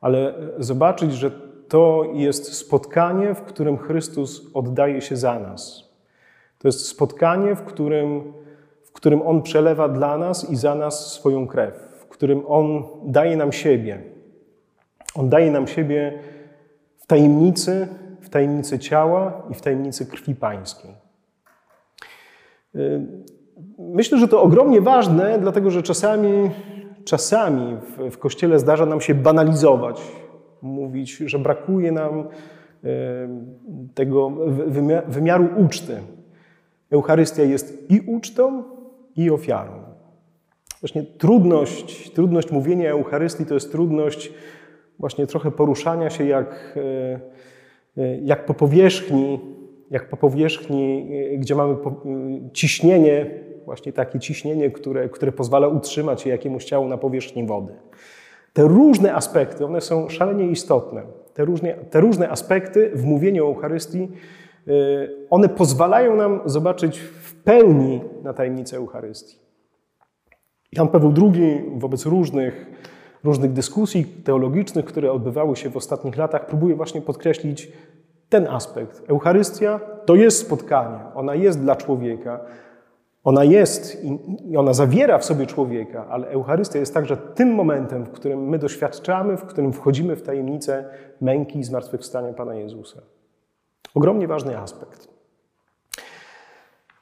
ale 0.00 0.34
zobaczyć, 0.58 1.12
że 1.12 1.30
to 1.68 2.04
jest 2.12 2.54
spotkanie, 2.54 3.34
w 3.34 3.42
którym 3.42 3.78
Chrystus 3.78 4.50
oddaje 4.54 5.00
się 5.00 5.16
za 5.16 5.38
nas. 5.38 5.90
To 6.58 6.68
jest 6.68 6.86
spotkanie, 6.86 7.54
w 7.54 7.62
którym, 7.62 8.32
którym 8.94 9.22
On 9.22 9.42
przelewa 9.42 9.88
dla 9.88 10.18
nas 10.18 10.50
i 10.50 10.56
za 10.56 10.74
nas 10.74 11.12
swoją 11.12 11.46
krew, 11.46 11.74
w 11.98 12.06
którym 12.06 12.42
On 12.46 12.82
daje 13.04 13.36
nam 13.36 13.52
siebie. 13.52 14.02
On 15.14 15.28
daje 15.28 15.50
nam 15.50 15.66
siebie 15.66 16.18
w 16.98 17.06
tajemnicy, 17.06 17.88
w 18.20 18.28
tajemnicy 18.28 18.78
ciała 18.78 19.42
i 19.50 19.54
w 19.54 19.60
tajemnicy 19.60 20.06
krwi 20.06 20.34
pańskiej. 20.34 20.90
Myślę, 23.78 24.18
że 24.18 24.28
to 24.28 24.42
ogromnie 24.42 24.80
ważne, 24.80 25.38
dlatego 25.38 25.70
że 25.70 25.82
czasami, 25.82 26.50
czasami 27.04 27.76
w, 27.76 28.10
w 28.10 28.18
Kościele 28.18 28.58
zdarza 28.58 28.86
nam 28.86 29.00
się 29.00 29.14
banalizować, 29.14 30.02
mówić, 30.62 31.16
że 31.16 31.38
brakuje 31.38 31.92
nam 31.92 32.28
tego 33.94 34.30
wymiaru 35.06 35.48
uczty. 35.56 36.00
Eucharystia 36.90 37.42
jest 37.42 37.90
i 37.90 38.00
ucztą, 38.00 38.62
i 39.16 39.30
ofiarą. 39.30 39.72
Właśnie 40.80 41.02
trudność, 41.02 42.10
trudność 42.10 42.50
mówienia 42.50 42.90
Eucharystii 42.90 43.46
to 43.46 43.54
jest 43.54 43.72
trudność 43.72 44.32
właśnie 44.98 45.26
trochę 45.26 45.50
poruszania 45.50 46.10
się 46.10 46.24
jak, 46.24 46.78
e, 47.96 48.02
e, 48.02 48.18
jak 48.18 48.46
po 48.46 48.54
powierzchni 48.54 49.38
jak 49.90 50.08
po 50.08 50.16
powierzchni, 50.16 51.08
y, 51.34 51.38
gdzie 51.38 51.54
mamy 51.54 51.76
ciśnienie, 52.52 53.26
właśnie 53.64 53.92
takie 53.92 54.20
ciśnienie, 54.20 54.70
które, 54.70 55.08
które 55.08 55.32
pozwala 55.32 55.68
utrzymać 55.68 56.22
się 56.22 56.30
jakiemuś 56.30 56.64
ciału 56.64 56.88
na 56.88 56.96
powierzchni 56.96 57.46
wody. 57.46 57.72
Te 58.52 58.62
różne 58.62 59.14
aspekty, 59.14 59.64
one 59.64 59.80
są 59.80 60.08
szalenie 60.08 60.46
istotne. 60.46 61.02
Te 61.34 61.44
różne, 61.44 61.74
te 61.74 62.00
różne 62.00 62.30
aspekty 62.30 62.90
w 62.94 63.04
mówieniu 63.04 63.44
o 63.44 63.48
Eucharystii, 63.48 64.08
one 65.30 65.48
pozwalają 65.48 66.16
nam 66.16 66.40
zobaczyć 66.44 66.98
w 66.98 67.34
pełni 67.34 68.00
na 68.22 68.32
tajemnicę 68.32 68.76
Eucharystii. 68.76 69.38
Jan 70.72 70.88
Paweł 70.88 71.12
II 71.22 71.70
wobec 71.76 72.06
różnych, 72.06 72.66
różnych 73.24 73.52
dyskusji 73.52 74.04
teologicznych, 74.04 74.84
które 74.84 75.12
odbywały 75.12 75.56
się 75.56 75.70
w 75.70 75.76
ostatnich 75.76 76.16
latach, 76.16 76.46
próbuje 76.46 76.74
właśnie 76.74 77.00
podkreślić 77.00 77.72
ten 78.28 78.46
aspekt. 78.46 79.02
Eucharystia 79.08 79.80
to 80.06 80.14
jest 80.14 80.38
spotkanie, 80.38 80.98
ona 81.14 81.34
jest 81.34 81.60
dla 81.60 81.76
człowieka, 81.76 82.40
ona 83.24 83.44
jest 83.44 84.04
i 84.44 84.56
ona 84.56 84.72
zawiera 84.72 85.18
w 85.18 85.24
sobie 85.24 85.46
człowieka, 85.46 86.06
ale 86.10 86.28
Eucharystia 86.28 86.78
jest 86.78 86.94
także 86.94 87.16
tym 87.16 87.54
momentem, 87.54 88.04
w 88.04 88.10
którym 88.10 88.48
my 88.48 88.58
doświadczamy, 88.58 89.36
w 89.36 89.44
którym 89.44 89.72
wchodzimy 89.72 90.16
w 90.16 90.22
tajemnicę 90.22 90.84
męki 91.20 91.58
i 91.58 91.64
zmartwychwstania 91.64 92.32
Pana 92.32 92.54
Jezusa. 92.54 93.02
Ogromnie 93.94 94.28
ważny 94.28 94.58
aspekt. 94.58 95.08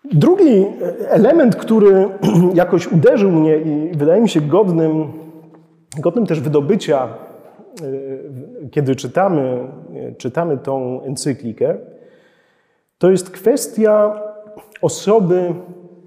Drugi 0.05 0.67
element, 1.09 1.57
który 1.57 2.09
jakoś 2.55 2.87
uderzył 2.87 3.31
mnie 3.31 3.57
i 3.57 3.97
wydaje 3.97 4.23
mi 4.23 4.29
się 4.29 4.41
godnym, 4.41 5.13
godnym 5.99 6.27
też 6.27 6.41
wydobycia 6.41 7.09
kiedy 8.71 8.97
czytamy, 8.97 9.69
czytamy 10.19 10.59
tą 10.59 11.03
encyklikę, 11.03 11.79
to 12.99 13.11
jest 13.11 13.31
kwestia 13.31 14.23
osoby 14.83 15.55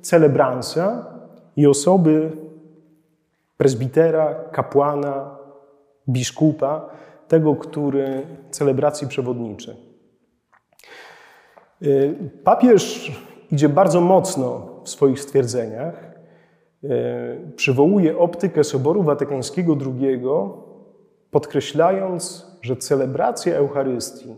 celebransa 0.02 1.06
i 1.56 1.68
osoby 1.68 2.32
prezbitera, 3.58 4.36
kapłana, 4.52 5.38
biskupa, 6.10 6.90
tego, 7.28 7.56
który 7.56 8.22
celebracji 8.52 9.08
przewodniczy. 9.08 9.76
Papież 12.44 13.12
idzie 13.52 13.70
bardzo 13.70 14.02
mocno 14.02 14.68
w 14.84 14.90
swoich 14.90 15.20
stwierdzeniach. 15.22 16.16
Przywołuje 17.56 18.18
optykę 18.18 18.64
Soboru 18.64 19.04
Watykańskiego 19.04 19.78
II 19.86 20.22
podkreślając, 21.32 22.48
że 22.62 22.76
celebracja 22.76 23.56
Eucharystii, 23.56 24.36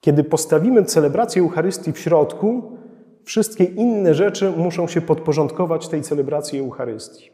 kiedy 0.00 0.24
postawimy 0.24 0.84
celebrację 0.84 1.42
Eucharystii 1.42 1.92
w 1.92 1.98
środku, 1.98 2.78
wszystkie 3.24 3.64
inne 3.64 4.14
rzeczy 4.14 4.50
muszą 4.50 4.86
się 4.86 5.00
podporządkować 5.00 5.88
tej 5.88 6.02
celebracji 6.02 6.58
Eucharystii. 6.58 7.30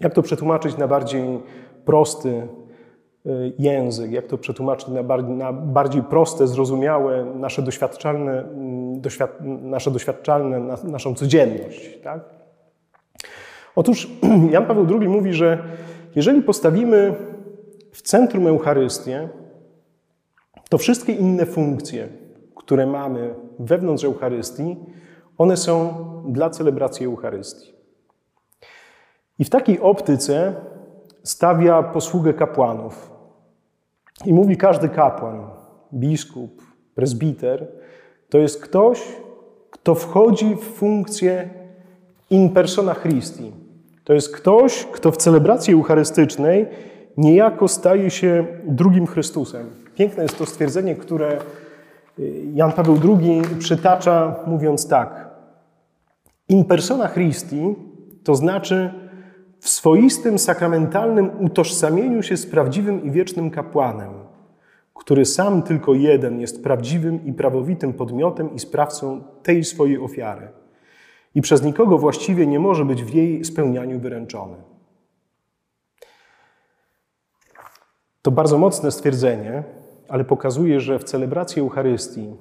Jak 0.00 0.14
to 0.14 0.22
przetłumaczyć 0.22 0.76
na 0.76 0.88
bardziej 0.88 1.40
prosty 1.84 2.28
y, 2.28 2.48
język, 3.58 4.12
jak 4.12 4.26
to 4.26 4.38
przetłumaczyć 4.38 4.88
na 4.88 5.02
bardziej, 5.02 5.34
na 5.34 5.52
bardziej 5.52 6.02
proste, 6.02 6.46
zrozumiałe, 6.46 7.24
nasze 7.24 7.62
doświadczalne, 7.62 8.40
mm, 8.40 9.00
doświad, 9.00 9.38
nasze 9.40 9.90
doświadczalne 9.90 10.76
naszą 10.84 11.14
codzienność. 11.14 11.98
Tak? 12.04 12.20
Otóż 13.76 14.08
Jan 14.52 14.66
Paweł 14.66 14.86
II 15.00 15.08
mówi, 15.08 15.32
że 15.32 15.58
jeżeli 16.16 16.42
postawimy 16.42 17.14
w 17.92 18.02
centrum 18.02 18.46
Eucharystię, 18.46 19.28
to 20.68 20.78
wszystkie 20.78 21.12
inne 21.12 21.46
funkcje, 21.46 22.08
które 22.56 22.86
mamy 22.86 23.34
wewnątrz 23.58 24.04
Eucharystii, 24.04 24.76
one 25.38 25.56
są 25.56 25.94
dla 26.28 26.50
celebracji 26.50 27.06
Eucharystii. 27.06 27.72
I 29.38 29.44
w 29.44 29.50
takiej 29.50 29.80
optyce 29.80 30.54
stawia 31.22 31.82
posługę 31.82 32.34
kapłanów. 32.34 33.11
I 34.24 34.32
mówi 34.32 34.56
każdy 34.56 34.88
kapłan, 34.88 35.40
biskup, 35.94 36.62
prezbiter, 36.94 37.66
to 38.28 38.38
jest 38.38 38.62
ktoś, 38.62 39.02
kto 39.70 39.94
wchodzi 39.94 40.56
w 40.56 40.60
funkcję 40.60 41.48
in 42.30 42.50
persona 42.50 42.94
Christi, 42.94 43.52
to 44.04 44.12
jest 44.12 44.36
ktoś, 44.36 44.86
kto 44.92 45.12
w 45.12 45.16
celebracji 45.16 45.74
eucharystycznej 45.74 46.66
niejako 47.16 47.68
staje 47.68 48.10
się 48.10 48.46
drugim 48.64 49.06
Chrystusem. 49.06 49.66
Piękne 49.94 50.22
jest 50.22 50.38
to 50.38 50.46
stwierdzenie, 50.46 50.94
które 50.94 51.38
y, 52.18 52.44
Jan 52.54 52.72
Paweł 52.72 52.98
II 53.04 53.42
przytacza, 53.58 54.36
mówiąc 54.46 54.88
tak. 54.88 55.30
In 56.48 56.64
persona 56.64 57.08
Christi 57.08 57.76
to 58.24 58.34
znaczy 58.34 58.90
w 59.62 59.68
swoistym 59.68 60.38
sakramentalnym 60.38 61.30
utożsamieniu 61.44 62.22
się 62.22 62.36
z 62.36 62.46
prawdziwym 62.46 63.04
i 63.04 63.10
wiecznym 63.10 63.50
kapłanem, 63.50 64.12
który 64.94 65.24
sam 65.24 65.62
tylko 65.62 65.94
jeden 65.94 66.40
jest 66.40 66.62
prawdziwym 66.62 67.26
i 67.26 67.32
prawowitym 67.32 67.92
podmiotem 67.92 68.54
i 68.54 68.58
sprawcą 68.58 69.24
tej 69.42 69.64
swojej 69.64 69.98
ofiary. 69.98 70.48
I 71.34 71.42
przez 71.42 71.62
nikogo 71.62 71.98
właściwie 71.98 72.46
nie 72.46 72.58
może 72.58 72.84
być 72.84 73.04
w 73.04 73.14
jej 73.14 73.44
spełnianiu 73.44 74.00
wyręczony. 74.00 74.56
To 78.22 78.30
bardzo 78.30 78.58
mocne 78.58 78.90
stwierdzenie, 78.90 79.62
ale 80.08 80.24
pokazuje, 80.24 80.80
że 80.80 80.98
w 80.98 81.04
celebracji 81.04 81.60
Eucharystii 81.60 82.36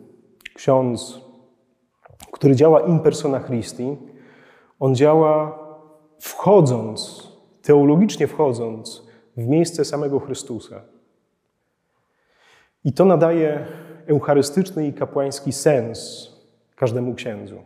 ksiądz, 0.53 1.21
który 2.31 2.55
działa 2.55 2.79
in 2.79 2.99
persona 2.99 3.39
Christi, 3.39 3.97
on 4.79 4.95
działa 4.95 5.60
wchodząc, 6.21 7.27
teologicznie 7.61 8.27
wchodząc 8.27 9.07
w 9.37 9.47
miejsce 9.47 9.85
samego 9.85 10.19
Chrystusa. 10.19 10.81
I 12.83 12.93
to 12.93 13.05
nadaje 13.05 13.65
eucharystyczny 14.07 14.87
i 14.87 14.93
kapłański 14.93 15.53
sens 15.53 16.29
każdemu 16.75 17.15
księdzu. 17.15 17.61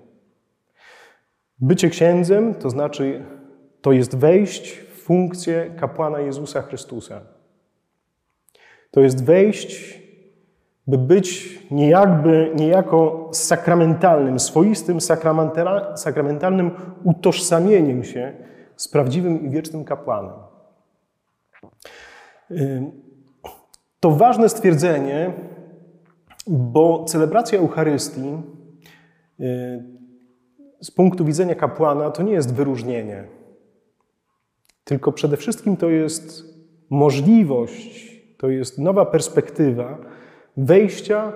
Bycie 1.60 1.89
księdzem 1.89 2.56
to 2.56 2.70
znaczy, 2.70 3.26
to 3.82 3.91
jest 3.91 4.18
wejść 4.18 4.78
w 4.78 5.02
funkcję 5.02 5.76
kapłana 5.80 6.20
Jezusa 6.20 6.62
Chrystusa. 6.62 7.22
To 8.91 9.02
jest 9.02 9.26
wejść, 9.26 10.02
by 10.88 10.98
być 10.98 11.60
niejakby, 11.71 12.52
niejako 12.56 13.30
sakramentalnym, 13.32 14.39
swoistym 14.39 15.00
sakramentalnym 15.95 16.71
utożsamieniem 17.04 18.04
się 18.04 18.34
z 18.76 18.88
prawdziwym 18.88 19.45
i 19.45 19.50
wiecznym 19.50 19.86
kapłanem. 19.86 20.34
To 24.00 24.12
ważne 24.12 24.50
stwierdzenie, 24.50 25.34
bo 26.48 27.04
celebracja 27.04 27.60
Eucharystii 27.60 28.38
z 30.82 30.91
punktu 30.91 31.26
widzenia 31.26 31.56
kapłana 31.56 32.12
to 32.12 32.24
nie 32.24 32.34
jest 32.34 32.54
wyróżnienie, 32.54 33.24
tylko 34.84 35.12
przede 35.12 35.38
wszystkim 35.38 35.78
to 35.78 35.89
jest 35.89 36.43
możliwość, 36.89 38.21
to 38.38 38.50
jest 38.50 38.78
nowa 38.78 39.06
perspektywa 39.06 39.98
wejścia 40.58 41.34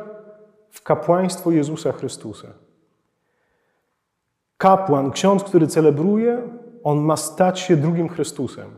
w 0.72 0.84
kapłaństwo 0.84 1.52
Jezusa 1.52 1.92
Chrystusa. 1.92 2.48
Kapłan, 4.58 5.12
ksiądz, 5.12 5.44
który 5.44 5.68
celebruje, 5.68 6.42
on 6.84 7.00
ma 7.00 7.18
stać 7.18 7.60
się 7.60 7.78
drugim 7.78 8.10
Chrystusem. 8.10 8.70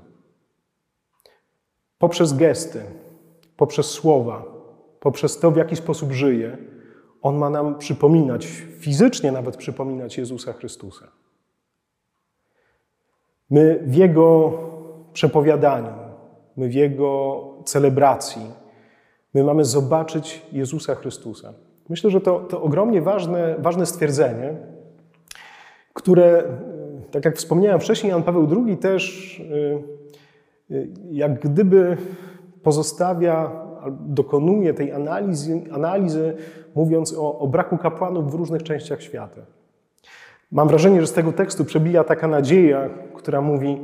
Poprzez 1.98 2.34
gesty, 2.34 2.84
poprzez 3.58 3.86
słowa, 3.86 4.44
poprzez 5.00 5.40
to, 5.40 5.52
w 5.52 5.58
jaki 5.58 5.76
sposób 5.76 6.12
żyje, 6.12 6.58
on 7.22 7.38
ma 7.38 7.50
nam 7.50 7.78
przypominać, 7.78 8.46
fizycznie 8.80 9.32
nawet 9.32 9.58
przypominać 9.58 10.18
Jezusa 10.18 10.54
Chrystusa. 10.54 11.08
My 13.50 13.84
w 13.86 13.96
Jego 13.96 14.54
przepowiadaniu, 15.14 15.94
my 16.58 16.70
w 16.70 16.74
Jego 16.74 17.44
celebracji, 17.66 18.42
my 19.34 19.44
mamy 19.44 19.66
zobaczyć 19.66 20.46
Jezusa 20.52 20.96
Chrystusa. 20.96 21.54
Myślę, 21.90 22.10
że 22.10 22.22
to, 22.22 22.40
to 22.40 22.62
ogromnie 22.62 23.02
ważne, 23.02 23.56
ważne 23.60 23.86
stwierdzenie, 23.86 24.54
które, 25.94 26.44
tak 27.12 27.26
jak 27.26 27.38
wspomniałem 27.38 27.80
wcześniej, 27.80 28.12
Jan 28.12 28.24
Paweł 28.24 28.48
II 28.66 28.78
też 28.78 29.40
y, 29.40 29.84
y, 30.72 30.90
jak 31.12 31.40
gdyby 31.40 31.98
pozostawia, 32.64 33.52
dokonuje 34.00 34.74
tej 34.74 34.92
analizy, 34.92 35.62
analizy 35.72 36.34
mówiąc 36.76 37.14
o, 37.18 37.40
o 37.40 37.48
braku 37.48 37.78
kapłanów 37.78 38.32
w 38.32 38.36
różnych 38.36 38.64
częściach 38.64 39.02
świata. 39.02 39.42
Mam 40.52 40.68
wrażenie, 40.68 41.02
że 41.02 41.08
z 41.08 41.14
tego 41.14 41.32
tekstu 41.32 41.66
przebija 41.66 42.04
taka 42.04 42.28
nadzieja, 42.28 42.90
która 43.14 43.42
mówi: 43.42 43.78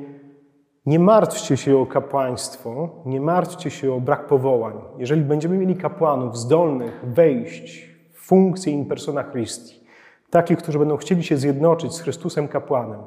Nie 0.88 1.00
martwcie 1.00 1.58
się 1.58 1.78
o 1.78 1.86
kapłaństwo, 1.86 2.89
nie 3.06 3.21
martwcie 3.21 3.69
się 3.71 3.93
o 3.93 4.02
brak 4.02 4.28
powołań. 4.28 4.73
Jeżeli 4.97 5.21
będziemy 5.21 5.58
mieli 5.58 5.76
kapłanów 5.76 6.38
zdolnych 6.38 7.02
wejść 7.04 7.89
w 8.13 8.26
funkcję 8.28 8.73
in 8.73 8.86
persona 8.86 9.23
Christi, 9.23 9.84
takich, 10.30 10.58
którzy 10.58 10.80
będą 10.80 10.97
chcieli 10.97 11.23
się 11.23 11.38
zjednoczyć 11.38 11.93
z 11.93 12.02
Chrystusem 12.02 12.47
kapłanem, 12.47 13.00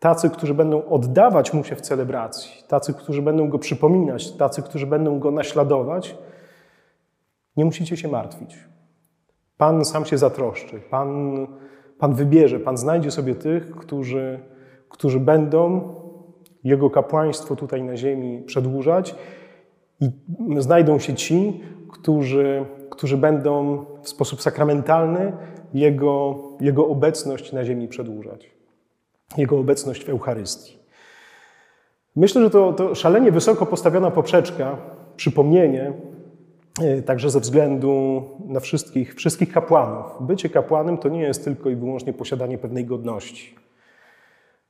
tacy, 0.00 0.30
którzy 0.30 0.54
będą 0.54 0.84
oddawać 0.84 1.52
mu 1.52 1.64
się 1.64 1.76
w 1.76 1.80
celebracji, 1.80 2.50
tacy, 2.68 2.94
którzy 2.94 3.22
będą 3.22 3.48
go 3.48 3.58
przypominać, 3.58 4.32
tacy, 4.32 4.62
którzy 4.62 4.86
będą 4.86 5.18
go 5.18 5.30
naśladować, 5.30 6.16
nie 7.56 7.64
musicie 7.64 7.96
się 7.96 8.08
martwić. 8.08 8.58
Pan 9.56 9.84
sam 9.84 10.04
się 10.04 10.18
zatroszczy, 10.18 10.80
Pan, 10.80 11.36
Pan 11.98 12.14
wybierze, 12.14 12.60
Pan 12.60 12.76
znajdzie 12.76 13.10
sobie 13.10 13.34
tych, 13.34 13.70
którzy, 13.70 14.40
którzy 14.88 15.20
będą 15.20 15.94
Jego 16.64 16.90
kapłaństwo 16.90 17.56
tutaj 17.56 17.82
na 17.82 17.96
ziemi 17.96 18.42
przedłużać 18.46 19.14
i 20.00 20.10
znajdą 20.58 20.98
się 20.98 21.14
ci, 21.14 21.60
którzy, 21.88 22.64
którzy 22.90 23.16
będą 23.16 23.84
w 24.02 24.08
sposób 24.08 24.42
sakramentalny 24.42 25.32
Jego, 25.74 26.38
Jego 26.60 26.88
obecność 26.88 27.52
na 27.52 27.64
ziemi 27.64 27.88
przedłużać. 27.88 28.50
Jego 29.36 29.58
obecność 29.58 30.04
w 30.04 30.08
Eucharystii. 30.08 30.78
Myślę, 32.16 32.42
że 32.42 32.50
to, 32.50 32.72
to 32.72 32.94
szalenie 32.94 33.32
wysoko 33.32 33.66
postawiona 33.66 34.10
poprzeczka, 34.10 34.76
przypomnienie, 35.16 35.92
e, 36.82 37.02
także 37.02 37.30
ze 37.30 37.40
względu 37.40 38.22
na 38.46 38.60
wszystkich, 38.60 39.14
wszystkich 39.14 39.52
kapłanów. 39.52 40.06
Bycie 40.20 40.48
kapłanem 40.48 40.98
to 40.98 41.08
nie 41.08 41.22
jest 41.22 41.44
tylko 41.44 41.70
i 41.70 41.76
wyłącznie 41.76 42.12
posiadanie 42.12 42.58
pewnej 42.58 42.84
godności. 42.84 43.54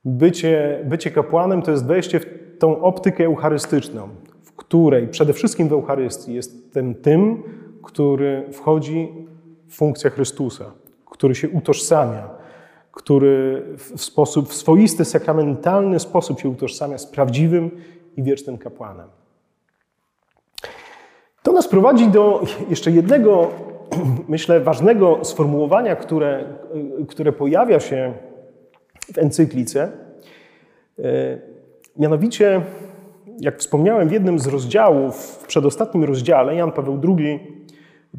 Bycie, 0.05 0.79
bycie 0.85 1.11
kapłanem 1.11 1.61
to 1.61 1.71
jest 1.71 1.85
wejście 1.85 2.19
w 2.19 2.25
tą 2.59 2.81
optykę 2.81 3.25
eucharystyczną, 3.25 4.09
w 4.43 4.51
której 4.55 5.07
przede 5.07 5.33
wszystkim 5.33 5.69
w 5.69 5.73
Eucharystii 5.73 6.33
jestem 6.33 6.95
tym, 6.95 7.43
który 7.83 8.43
wchodzi 8.51 9.27
w 9.67 9.75
funkcję 9.75 10.09
Chrystusa, 10.09 10.65
który 11.05 11.35
się 11.35 11.49
utożsamia 11.49 12.39
który 12.99 13.63
w 13.77 14.01
sposób 14.01 14.49
w 14.49 14.53
swoisty, 14.53 15.05
sakramentalny 15.05 15.99
sposób 15.99 16.39
się 16.39 16.49
utożsamia 16.49 16.97
z 16.97 17.05
prawdziwym 17.05 17.71
i 18.17 18.23
wiecznym 18.23 18.57
kapłanem. 18.57 19.07
To 21.43 21.51
nas 21.51 21.67
prowadzi 21.67 22.07
do 22.07 22.43
jeszcze 22.69 22.91
jednego, 22.91 23.47
myślę, 24.27 24.59
ważnego 24.59 25.19
sformułowania, 25.25 25.95
które, 25.95 26.43
które 27.07 27.31
pojawia 27.31 27.79
się 27.79 28.13
w 29.13 29.17
encyklice. 29.17 29.91
E, 30.99 31.03
mianowicie, 31.97 32.61
jak 33.39 33.59
wspomniałem 33.59 34.09
w 34.09 34.11
jednym 34.11 34.39
z 34.39 34.47
rozdziałów, 34.47 35.15
w 35.15 35.47
przedostatnim 35.47 36.03
rozdziale, 36.03 36.55
Jan 36.55 36.71
Paweł 36.71 37.01
II 37.17 37.39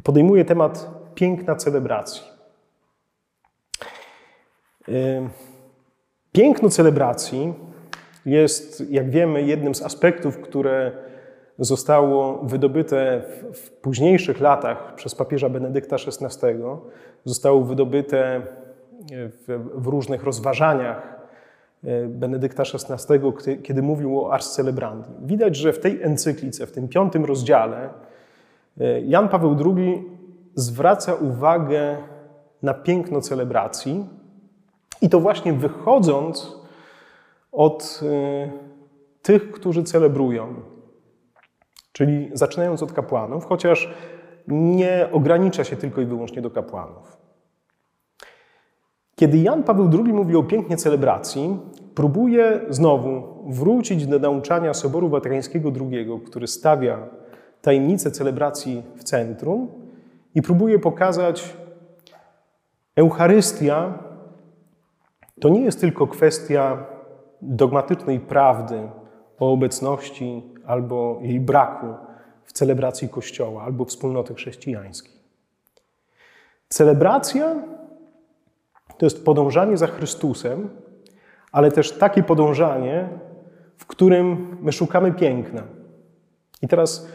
podejmuje 0.03 0.45
temat 0.45 0.89
piękna 1.15 1.55
celebracji. 1.55 2.23
Piękno 6.31 6.69
celebracji 6.69 7.53
jest, 8.25 8.91
jak 8.91 9.09
wiemy, 9.09 9.41
jednym 9.43 9.75
z 9.75 9.81
aspektów, 9.81 10.37
które 10.37 10.91
zostało 11.59 12.37
wydobyte 12.43 13.21
w 13.53 13.71
późniejszych 13.71 14.39
latach 14.39 14.95
przez 14.95 15.15
papieża 15.15 15.49
Benedykta 15.49 15.95
XVI, 15.95 16.47
zostało 17.25 17.63
wydobyte 17.63 18.41
w, 19.75 19.87
różnych 19.87 20.23
rozważaniach 20.23 21.19
e, 21.83 22.07
Benedykta 22.07 22.63
XVI, 22.63 23.19
kiedy 23.63 23.81
mówił 23.81 24.19
o 24.19 24.33
Ars 24.33 24.51
Celebrandi. 24.51 25.09
Widać, 25.21 25.55
że 25.55 25.73
w 25.73 25.79
tej 25.79 26.01
encyklice, 26.01 26.67
w 26.67 26.71
tym 26.71 26.87
piątym 26.87 27.25
rozdziale, 27.25 27.89
e, 28.79 29.01
Jan 29.01 29.29
Paweł 29.29 29.57
II 29.65 30.03
zwraca 30.55 31.13
uwagę 31.13 31.97
na 32.63 32.73
piękno 32.73 33.21
celebracji, 33.21 34.05
i 35.01 35.09
to 35.09 35.19
właśnie 35.19 35.53
wychodząc 35.53 36.55
od 37.51 37.99
y, 38.03 38.51
tych, 39.21 39.51
którzy 39.51 39.83
celebrują, 39.83 40.55
czyli 41.91 42.29
zaczynając 42.33 42.83
od 42.83 42.93
kapłanów, 42.93 43.45
chociaż 43.45 43.93
nie 44.47 45.09
ogranicza 45.11 45.63
się 45.63 45.75
tylko 45.75 46.01
i 46.01 46.05
wyłącznie 46.05 46.41
do 46.41 46.51
kapłanów. 46.51 47.17
Kiedy 49.21 49.37
Jan 49.37 49.63
Paweł 49.63 49.89
II 49.93 50.13
mówi 50.13 50.35
o 50.35 50.43
pięknie 50.43 50.77
celebracji, 50.77 51.59
próbuje 51.95 52.61
znowu 52.69 53.43
wrócić 53.47 54.07
do 54.07 54.19
nauczania 54.19 54.73
Soboru 54.73 55.09
Watykańskiego 55.09 55.71
II, 55.81 56.21
który 56.25 56.47
stawia 56.47 57.07
tajemnicę 57.61 58.11
celebracji 58.11 58.83
w 58.95 59.03
centrum 59.03 59.67
i 60.35 60.41
próbuje 60.41 60.79
pokazać 60.79 61.57
Eucharystia 62.95 63.93
to 65.39 65.49
nie 65.49 65.61
jest 65.61 65.81
tylko 65.81 66.07
kwestia 66.07 66.85
dogmatycznej 67.41 68.19
prawdy 68.19 68.89
o 69.39 69.53
obecności 69.53 70.43
albo 70.65 71.19
jej 71.21 71.39
braku 71.39 71.87
w 72.43 72.53
celebracji 72.53 73.09
Kościoła 73.09 73.63
albo 73.63 73.85
wspólnoty 73.85 74.33
chrześcijańskiej. 74.33 75.21
Celebracja 76.69 77.55
to 79.01 79.05
jest 79.05 79.25
podążanie 79.25 79.77
za 79.77 79.87
Chrystusem, 79.87 80.69
ale 81.51 81.71
też 81.71 81.91
takie 81.91 82.23
podążanie, 82.23 83.09
w 83.77 83.85
którym 83.85 84.57
my 84.61 84.71
szukamy 84.71 85.11
piękna. 85.11 85.63
I 86.61 86.67
teraz 86.67 87.07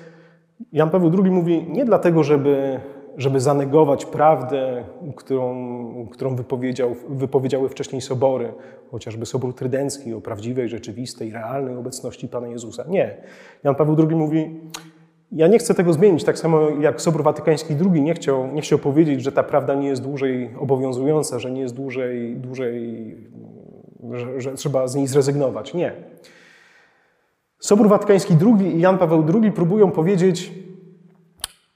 Jan 0.72 0.90
Paweł 0.90 1.12
II 1.22 1.30
mówi 1.32 1.66
nie 1.68 1.84
dlatego, 1.84 2.24
żeby, 2.24 2.80
żeby 3.16 3.40
zanegować 3.40 4.04
prawdę, 4.04 4.84
którą, 5.16 6.08
którą 6.12 6.36
wypowiedział, 6.36 6.96
wypowiedziały 7.08 7.68
wcześniej 7.68 8.00
sobory, 8.00 8.52
chociażby 8.90 9.26
Sobór 9.26 9.54
Trydencki 9.54 10.14
o 10.14 10.20
prawdziwej, 10.20 10.68
rzeczywistej, 10.68 11.32
realnej 11.32 11.76
obecności 11.76 12.28
Pana 12.28 12.48
Jezusa. 12.48 12.84
Nie. 12.88 13.16
Jan 13.64 13.74
Paweł 13.74 13.96
II 13.98 14.16
mówi, 14.16 14.60
ja 15.32 15.46
nie 15.46 15.58
chcę 15.58 15.74
tego 15.74 15.92
zmienić, 15.92 16.24
tak 16.24 16.38
samo 16.38 16.60
jak 16.80 17.00
Sobór 17.00 17.22
Watykański 17.22 17.74
II 17.92 18.02
nie 18.02 18.14
chciał, 18.14 18.46
nie 18.46 18.62
chciał 18.62 18.78
powiedzieć, 18.78 19.22
że 19.22 19.32
ta 19.32 19.42
prawda 19.42 19.74
nie 19.74 19.88
jest 19.88 20.02
dłużej 20.02 20.50
obowiązująca, 20.58 21.38
że 21.38 21.50
nie 21.50 21.60
jest 21.60 21.74
dłużej, 21.74 22.36
dłużej 22.36 23.16
że, 24.12 24.40
że 24.40 24.54
trzeba 24.54 24.88
z 24.88 24.94
niej 24.94 25.06
zrezygnować. 25.06 25.74
Nie. 25.74 25.92
Sobór 27.58 27.88
Watykański 27.88 28.34
II 28.40 28.76
i 28.76 28.80
Jan 28.80 28.98
Paweł 28.98 29.24
II 29.34 29.52
próbują 29.52 29.90
powiedzieć, 29.90 30.52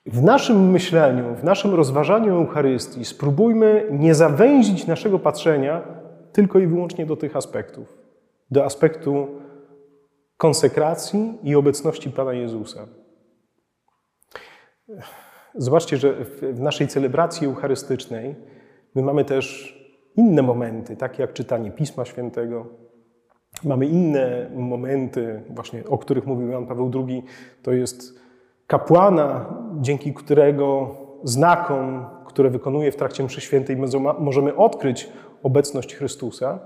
w 0.06 0.22
naszym 0.22 0.70
myśleniu, 0.70 1.34
w 1.34 1.44
naszym 1.44 1.74
rozważaniu 1.74 2.34
Eucharystii 2.34 3.04
spróbujmy 3.04 3.86
nie 3.90 4.14
zawęzić 4.14 4.86
naszego 4.86 5.18
patrzenia 5.18 5.82
tylko 6.32 6.58
i 6.58 6.66
wyłącznie 6.66 7.06
do 7.06 7.16
tych 7.16 7.36
aspektów. 7.36 7.98
Do 8.50 8.64
aspektu 8.64 9.26
konsekracji 10.36 11.38
i 11.42 11.54
obecności 11.54 12.10
Pana 12.10 12.32
Jezusa. 12.32 12.99
Zobaczcie, 15.54 15.96
że 15.96 16.14
w 16.42 16.60
naszej 16.60 16.88
celebracji 16.88 17.46
eucharystycznej 17.46 18.34
my 18.94 19.02
mamy 19.02 19.24
też 19.24 19.76
inne 20.16 20.42
momenty, 20.42 20.96
takie 20.96 21.22
jak 21.22 21.32
czytanie 21.32 21.70
Pisma 21.70 22.04
Świętego. 22.04 22.66
Mamy 23.64 23.86
inne 23.86 24.50
momenty, 24.54 25.42
właśnie 25.48 25.84
o 25.84 25.98
których 25.98 26.26
mówił 26.26 26.48
Jan 26.48 26.66
Paweł 26.66 26.90
II. 26.94 27.22
To 27.62 27.72
jest 27.72 28.20
kapłana, 28.66 29.54
dzięki 29.80 30.14
którego 30.14 30.94
znakom, 31.24 32.06
które 32.26 32.50
wykonuje 32.50 32.92
w 32.92 32.96
trakcie 32.96 33.24
mszy 33.24 33.40
świętej, 33.40 33.76
możemy 34.18 34.56
odkryć 34.56 35.08
obecność 35.42 35.94
Chrystusa. 35.94 36.58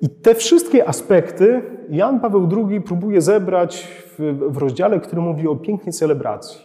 I 0.00 0.08
te 0.08 0.34
wszystkie 0.34 0.88
aspekty 0.88 1.62
Jan 1.90 2.20
Paweł 2.20 2.48
II 2.56 2.80
próbuje 2.80 3.20
zebrać 3.20 3.88
w, 4.18 4.38
w 4.50 4.56
rozdziale, 4.56 5.00
który 5.00 5.22
mówi 5.22 5.48
o 5.48 5.56
pięknej 5.56 5.92
celebracji. 5.92 6.60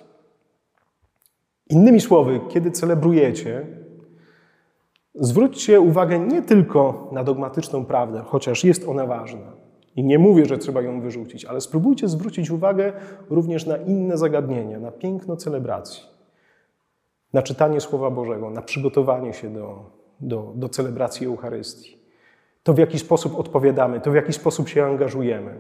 Innymi 1.70 2.02
słowy, 2.02 2.40
kiedy 2.50 2.72
celebrujecie, 2.72 3.68
zwróćcie 5.16 5.82
uwagę 5.82 6.20
nie 6.20 6.42
tylko 6.42 7.10
na 7.12 7.24
dogmatyczną 7.24 7.86
prawdę, 7.86 8.22
chociaż 8.26 8.64
jest 8.64 8.88
ona 8.88 9.06
ważna. 9.06 9.52
I 9.96 10.04
nie 10.04 10.20
mówię, 10.20 10.46
że 10.46 10.58
trzeba 10.58 10.82
ją 10.82 11.02
wyrzucić, 11.02 11.46
ale 11.46 11.62
spróbujcie 11.62 12.08
zwrócić 12.08 12.52
uwagę 12.52 12.94
również 13.30 13.66
na 13.66 13.78
inne 13.78 14.18
zagadnienia, 14.18 14.80
na 14.80 14.92
piękno 14.92 15.36
celebracji, 15.36 16.04
na 17.34 17.42
czytanie 17.42 17.82
Słowa 17.82 18.12
Bożego, 18.12 18.50
na 18.50 18.62
przygotowanie 18.62 19.34
się 19.34 19.54
do, 19.54 19.92
do, 20.20 20.54
do 20.56 20.70
celebracji 20.70 21.28
Eucharystii 21.28 21.99
to 22.64 22.74
w 22.74 22.78
jaki 22.78 23.00
sposób 23.00 23.40
odpowiadamy, 23.40 24.02
to 24.02 24.12
w 24.12 24.16
jaki 24.16 24.34
sposób 24.34 24.70
się 24.70 24.86
angażujemy, 24.86 25.60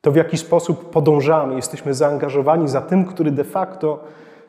to 0.00 0.12
w 0.12 0.16
jaki 0.16 0.38
sposób 0.38 0.90
podążamy, 0.90 1.54
jesteśmy 1.54 1.94
zaangażowani 1.94 2.68
za 2.68 2.80
tym, 2.80 3.04
który 3.04 3.30
de 3.30 3.44
facto 3.44 4.04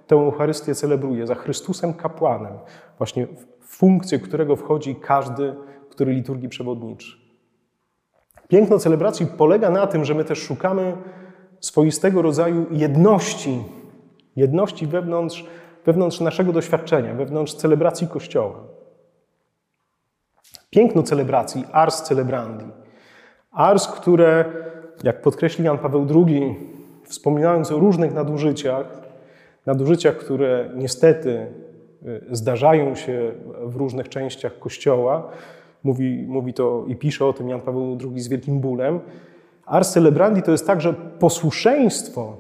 tę 0.08 0.16
Eucharystię 0.16 0.76
celebruje, 0.76 1.28
za 1.28 1.36
Chrystusem 1.36 1.94
kapłanem, 1.94 2.54
właśnie 2.98 3.28
w 3.60 3.76
funkcję 3.76 4.20
którego 4.20 4.56
wchodzi 4.56 4.96
każdy, 4.96 5.56
który 5.90 6.14
liturgii 6.14 6.50
przewodniczy. 6.50 7.18
Piękno 8.48 8.80
celebracji 8.80 9.26
polega 9.26 9.70
na 9.70 9.88
tym, 9.88 10.06
że 10.06 10.14
my 10.14 10.24
też 10.24 10.40
szukamy 10.40 10.98
swoistego 11.60 12.22
rodzaju 12.22 12.66
jedności, 12.72 13.64
jedności 14.36 14.88
wewnątrz, 14.88 15.46
wewnątrz 15.86 16.20
naszego 16.20 16.54
doświadczenia, 16.54 17.14
wewnątrz 17.14 17.54
celebracji 17.54 18.08
Kościoła. 18.08 18.79
Piękno 20.70 21.04
celebracji, 21.04 21.64
ars 21.72 22.02
celebrandi. 22.02 22.66
Ars, 23.52 23.88
które, 23.88 24.46
jak 25.04 25.22
podkreślił 25.22 25.66
Jan 25.66 25.78
Paweł 25.78 26.08
II, 26.16 26.56
wspominając 27.04 27.72
o 27.72 27.80
różnych 27.80 28.14
nadużyciach, 28.14 29.02
nadużyciach, 29.66 30.18
które 30.18 30.70
niestety 30.76 31.30
y, 31.30 32.22
zdarzają 32.32 32.96
się 32.96 33.32
w 33.64 33.76
różnych 33.76 34.10
częściach 34.10 34.60
Kościoła, 34.60 35.30
mówi, 35.84 36.26
mówi 36.28 36.54
to 36.54 36.86
i 36.88 36.96
pisze 36.96 37.26
o 37.26 37.34
tym 37.34 37.50
Jan 37.50 37.62
Paweł 37.62 37.98
II 38.02 38.20
z 38.22 38.28
wielkim 38.28 38.60
bólem, 38.60 39.00
ars 39.66 39.92
celebrandi 39.92 40.42
to 40.42 40.52
jest 40.52 40.68
także 40.68 40.94
posłuszeństwo, 40.94 42.38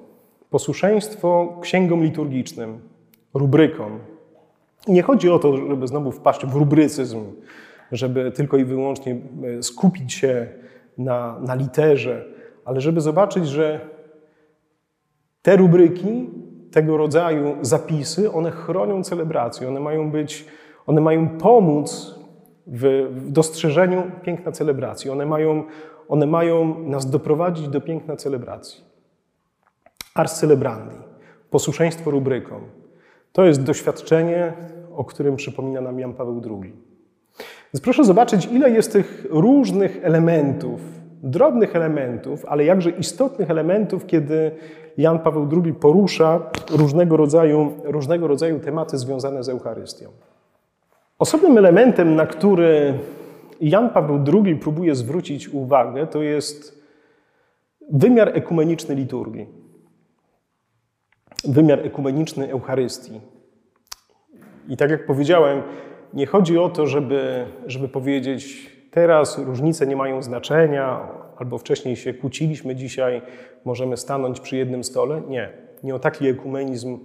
posłuszeństwo 0.49 1.57
księgom 1.61 2.03
liturgicznym, 2.03 2.79
rubrykom. 3.33 3.99
Nie 4.87 5.01
chodzi 5.01 5.29
o 5.29 5.39
to, 5.39 5.57
żeby 5.57 5.87
znowu 5.87 6.11
wpaść 6.11 6.45
w 6.45 6.55
rubrycyzm, 6.55 7.25
żeby 7.91 8.31
tylko 8.31 8.57
i 8.57 8.65
wyłącznie 8.65 9.17
e, 9.57 9.63
skupić 9.63 10.13
się 10.13 10.47
na, 10.97 11.39
na 11.39 11.55
literze, 11.55 12.25
ale 12.65 12.81
żeby 12.81 13.01
zobaczyć, 13.01 13.47
że 13.47 13.79
te 15.41 15.57
rubryki, 15.57 16.29
tego 16.71 16.97
rodzaju 16.97 17.55
zapisy, 17.61 18.31
one 18.31 18.51
chronią 18.51 19.03
celebrację, 19.03 19.67
one 19.67 19.79
mają 19.79 20.11
być, 20.11 20.45
one 20.85 21.01
mają 21.01 21.29
pomóc 21.29 22.19
w, 22.67 23.09
w 23.11 23.31
dostrzeżeniu 23.31 24.03
piękna 24.21 24.51
celebracji, 24.51 25.09
one 25.09 25.25
mają, 25.25 25.63
one 26.09 26.25
mają 26.25 26.79
nas 26.79 27.09
doprowadzić 27.09 27.67
do 27.67 27.81
piękna 27.81 28.15
celebracji. 28.15 28.83
Ars 30.15 30.39
celebrandi, 30.39 30.95
posłuszeństwo 31.49 32.11
rubrykom, 32.11 32.61
to 33.31 33.45
jest 33.45 33.63
doświadczenie, 33.63 34.53
o 34.95 35.05
którym 35.05 35.35
przypomina 35.35 35.81
nam 35.81 35.99
Jan 35.99 36.13
Paweł 36.13 36.41
II. 36.45 36.88
Więc 37.73 37.81
proszę 37.81 38.03
zobaczyć, 38.03 38.45
ile 38.45 38.69
jest 38.69 38.93
tych 38.93 39.25
różnych 39.29 39.99
elementów, 40.03 40.81
drobnych 41.23 41.75
elementów, 41.75 42.45
ale 42.45 42.65
jakże 42.65 42.89
istotnych 42.89 43.51
elementów, 43.51 44.05
kiedy 44.05 44.51
Jan 44.97 45.19
Paweł 45.19 45.49
II 45.63 45.73
porusza 45.73 46.39
różnego 46.71 47.17
rodzaju, 47.17 47.73
różnego 47.83 48.27
rodzaju 48.27 48.59
tematy 48.59 48.97
związane 48.97 49.43
z 49.43 49.49
Eucharystią. 49.49 50.09
Osobnym 51.19 51.57
elementem, 51.57 52.15
na 52.15 52.25
który 52.25 52.93
Jan 53.61 53.89
Paweł 53.89 54.19
II 54.33 54.55
próbuje 54.55 54.95
zwrócić 54.95 55.49
uwagę, 55.49 56.07
to 56.07 56.21
jest 56.21 56.83
wymiar 57.91 58.37
ekumeniczny 58.37 58.95
liturgii. 58.95 59.47
Wymiar 61.43 61.79
ekumeniczny 61.79 62.51
Eucharystii. 62.51 63.21
I 64.69 64.77
tak 64.77 64.91
jak 64.91 65.05
powiedziałem, 65.05 65.61
nie 66.13 66.25
chodzi 66.25 66.57
o 66.57 66.69
to, 66.69 66.87
żeby, 66.87 67.45
żeby 67.67 67.87
powiedzieć, 67.87 68.71
teraz 68.91 69.37
różnice 69.37 69.87
nie 69.87 69.95
mają 69.95 70.21
znaczenia, 70.21 71.07
albo 71.37 71.57
wcześniej 71.57 71.95
się 71.95 72.13
kłóciliśmy, 72.13 72.75
dzisiaj 72.75 73.21
możemy 73.65 73.97
stanąć 73.97 74.39
przy 74.39 74.57
jednym 74.57 74.83
stole. 74.83 75.21
Nie, 75.27 75.49
nie 75.83 75.95
o 75.95 75.99
taki 75.99 76.27
ekumenizm 76.27 76.99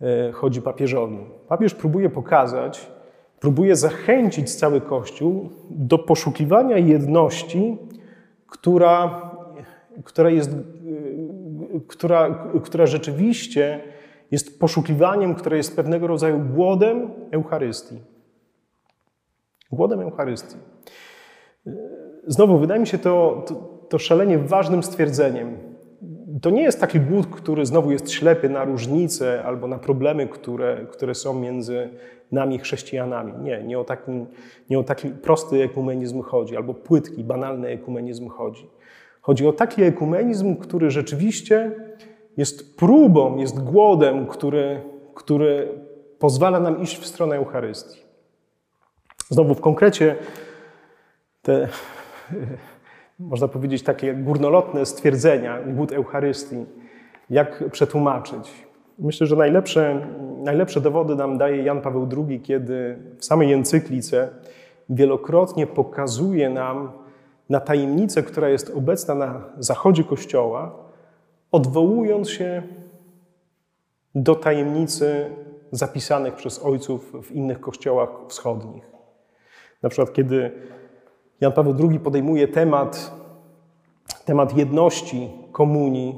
e, 0.00 0.32
chodzi 0.32 0.62
papieżowi. 0.62 1.18
Papież 1.48 1.74
próbuje 1.74 2.10
pokazać, 2.10 2.86
próbuje 3.40 3.76
zachęcić 3.76 4.54
cały 4.54 4.80
Kościół 4.80 5.50
do 5.70 5.98
poszukiwania 5.98 6.78
jedności, 6.78 7.78
która, 8.46 9.22
która, 10.04 10.30
jest, 10.30 10.50
e, 10.50 10.56
która, 11.86 12.48
która 12.64 12.86
rzeczywiście 12.86 13.80
jest 14.30 14.60
poszukiwaniem, 14.60 15.34
które 15.34 15.56
jest 15.56 15.76
pewnego 15.76 16.06
rodzaju 16.06 16.38
głodem 16.38 17.10
Eucharystii 17.30 18.10
głodem 19.72 20.00
Eucharystii. 20.00 20.56
Znowu, 22.26 22.58
wydaje 22.58 22.80
mi 22.80 22.86
się 22.86 22.98
to, 22.98 23.44
to, 23.46 23.54
to 23.88 23.98
szalenie 23.98 24.38
ważnym 24.38 24.82
stwierdzeniem. 24.82 25.58
To 26.42 26.50
nie 26.50 26.62
jest 26.62 26.80
taki 26.80 27.00
głód, 27.00 27.26
który 27.26 27.66
znowu 27.66 27.90
jest 27.92 28.10
ślepy 28.10 28.48
na 28.48 28.64
różnice 28.64 29.42
albo 29.42 29.66
na 29.66 29.78
problemy, 29.78 30.28
które, 30.28 30.86
które 30.90 31.14
są 31.14 31.34
między 31.34 31.88
nami, 32.32 32.58
chrześcijanami. 32.58 33.32
Nie, 33.42 33.62
nie 33.62 33.78
o, 33.78 33.84
taki, 33.84 34.10
nie 34.70 34.78
o 34.78 34.82
taki 34.82 35.08
prosty 35.08 35.62
ekumenizm 35.62 36.22
chodzi, 36.22 36.56
albo 36.56 36.74
płytki, 36.74 37.24
banalny 37.24 37.68
ekumenizm 37.68 38.28
chodzi. 38.28 38.70
Chodzi 39.20 39.46
o 39.46 39.52
taki 39.52 39.82
ekumenizm, 39.82 40.56
który 40.56 40.90
rzeczywiście 40.90 41.72
jest 42.36 42.76
próbą, 42.76 43.36
jest 43.36 43.62
głodem, 43.62 44.26
który, 44.26 44.82
który 45.14 45.68
pozwala 46.18 46.60
nam 46.60 46.82
iść 46.82 46.98
w 46.98 47.06
stronę 47.06 47.36
Eucharystii. 47.36 48.09
Znowu 49.30 49.54
w 49.54 49.60
konkrecie 49.60 50.16
te, 51.42 51.68
można 53.18 53.48
powiedzieć, 53.48 53.82
takie 53.82 54.14
górnolotne 54.14 54.86
stwierdzenia, 54.86 55.58
głód 55.62 55.92
Eucharystii, 55.92 56.66
Jak 57.30 57.70
przetłumaczyć? 57.70 58.52
Myślę, 58.98 59.26
że 59.26 59.36
najlepsze, 59.36 60.06
najlepsze 60.42 60.80
dowody 60.80 61.14
nam 61.14 61.38
daje 61.38 61.62
Jan 61.62 61.80
Paweł 61.80 62.08
II, 62.16 62.40
kiedy 62.40 62.98
w 63.18 63.24
samej 63.24 63.52
encyklice 63.52 64.28
wielokrotnie 64.88 65.66
pokazuje 65.66 66.50
nam 66.50 66.92
na 67.48 67.60
tajemnicę, 67.60 68.22
która 68.22 68.48
jest 68.48 68.70
obecna 68.70 69.14
na 69.14 69.44
zachodzie 69.58 70.04
Kościoła, 70.04 70.74
odwołując 71.52 72.30
się 72.30 72.62
do 74.14 74.34
tajemnicy 74.34 75.30
zapisanych 75.72 76.34
przez 76.34 76.64
ojców 76.64 77.12
w 77.22 77.32
innych 77.32 77.60
kościołach 77.60 78.08
wschodnich. 78.28 78.99
Na 79.82 79.88
przykład, 79.88 80.12
kiedy 80.12 80.50
Jan 81.40 81.52
Paweł 81.52 81.74
II 81.90 82.00
podejmuje 82.00 82.48
temat, 82.48 83.14
temat 84.24 84.56
jedności 84.56 85.30
komunii, 85.52 86.14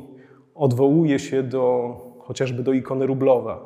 odwołuje 0.54 1.18
się 1.18 1.42
do, 1.42 1.96
chociażby 2.18 2.62
do 2.62 2.72
ikony 2.72 3.06
Rublowa, 3.06 3.64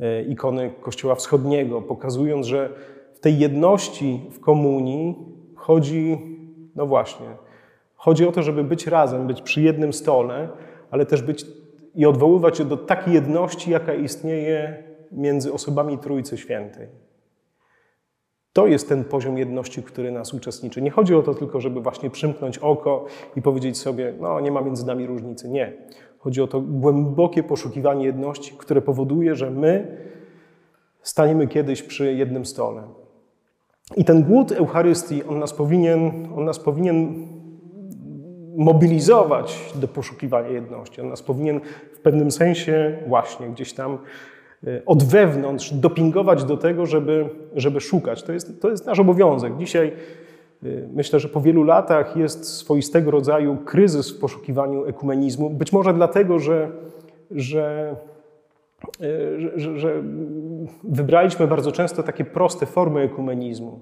e, 0.00 0.22
ikony 0.22 0.70
Kościoła 0.80 1.14
Wschodniego, 1.14 1.82
pokazując, 1.82 2.46
że 2.46 2.70
w 3.14 3.20
tej 3.20 3.38
jedności 3.38 4.20
w 4.30 4.40
komunii 4.40 5.16
chodzi, 5.54 6.18
no 6.76 6.86
właśnie, 6.86 7.26
chodzi 7.94 8.26
o 8.26 8.32
to, 8.32 8.42
żeby 8.42 8.64
być 8.64 8.86
razem, 8.86 9.26
być 9.26 9.42
przy 9.42 9.62
jednym 9.62 9.92
stole, 9.92 10.48
ale 10.90 11.06
też 11.06 11.22
być 11.22 11.46
i 11.94 12.06
odwoływać 12.06 12.58
się 12.58 12.64
do 12.64 12.76
takiej 12.76 13.14
jedności, 13.14 13.70
jaka 13.70 13.94
istnieje 13.94 14.82
między 15.12 15.52
osobami 15.52 15.98
Trójcy 15.98 16.36
Świętej. 16.36 17.07
To 18.58 18.66
jest 18.66 18.88
ten 18.88 19.04
poziom 19.04 19.38
jedności, 19.38 19.82
który 19.82 20.12
nas 20.12 20.34
uczestniczy. 20.34 20.82
Nie 20.82 20.90
chodzi 20.90 21.14
o 21.14 21.22
to 21.22 21.34
tylko, 21.34 21.60
żeby 21.60 21.80
właśnie 21.80 22.10
przymknąć 22.10 22.58
oko 22.58 23.04
i 23.36 23.42
powiedzieć 23.42 23.78
sobie, 23.78 24.14
no 24.20 24.40
nie 24.40 24.50
ma 24.50 24.60
między 24.60 24.86
nami 24.86 25.06
różnicy. 25.06 25.48
Nie. 25.48 25.72
Chodzi 26.18 26.42
o 26.42 26.46
to 26.46 26.60
głębokie 26.60 27.42
poszukiwanie 27.42 28.06
jedności, 28.06 28.54
które 28.58 28.82
powoduje, 28.82 29.34
że 29.34 29.50
my 29.50 29.98
staniemy 31.02 31.46
kiedyś 31.46 31.82
przy 31.82 32.14
jednym 32.14 32.46
stole. 32.46 32.82
I 33.96 34.04
ten 34.04 34.22
głód 34.22 34.52
Eucharystii, 34.52 35.24
on 35.24 35.38
nas 35.38 35.52
powinien, 35.52 36.28
on 36.36 36.44
nas 36.44 36.58
powinien 36.58 37.26
mobilizować 38.56 39.72
do 39.74 39.88
poszukiwania 39.88 40.48
jedności. 40.48 41.00
On 41.00 41.08
nas 41.08 41.22
powinien 41.22 41.60
w 41.94 41.98
pewnym 42.00 42.30
sensie 42.30 42.98
właśnie 43.06 43.46
gdzieś 43.46 43.72
tam 43.72 43.98
od 44.86 45.04
wewnątrz 45.04 45.72
dopingować 45.72 46.44
do 46.44 46.56
tego, 46.56 46.86
żeby, 46.86 47.28
żeby 47.54 47.80
szukać. 47.80 48.22
To 48.22 48.32
jest, 48.32 48.60
to 48.60 48.70
jest 48.70 48.86
nasz 48.86 48.98
obowiązek. 48.98 49.56
Dzisiaj 49.56 49.92
e, 50.62 50.66
myślę, 50.94 51.20
że 51.20 51.28
po 51.28 51.40
wielu 51.40 51.62
latach 51.64 52.16
jest 52.16 52.44
swoistego 52.44 53.10
rodzaju 53.10 53.56
kryzys 53.56 54.10
w 54.10 54.20
poszukiwaniu 54.20 54.84
ekumenizmu. 54.84 55.50
Być 55.50 55.72
może 55.72 55.94
dlatego, 55.94 56.38
że, 56.38 56.70
że, 57.30 57.96
e, 59.00 59.58
że, 59.60 59.78
że 59.78 60.02
wybraliśmy 60.84 61.46
bardzo 61.46 61.72
często 61.72 62.02
takie 62.02 62.24
proste 62.24 62.66
formy 62.66 63.00
ekumenizmu. 63.00 63.80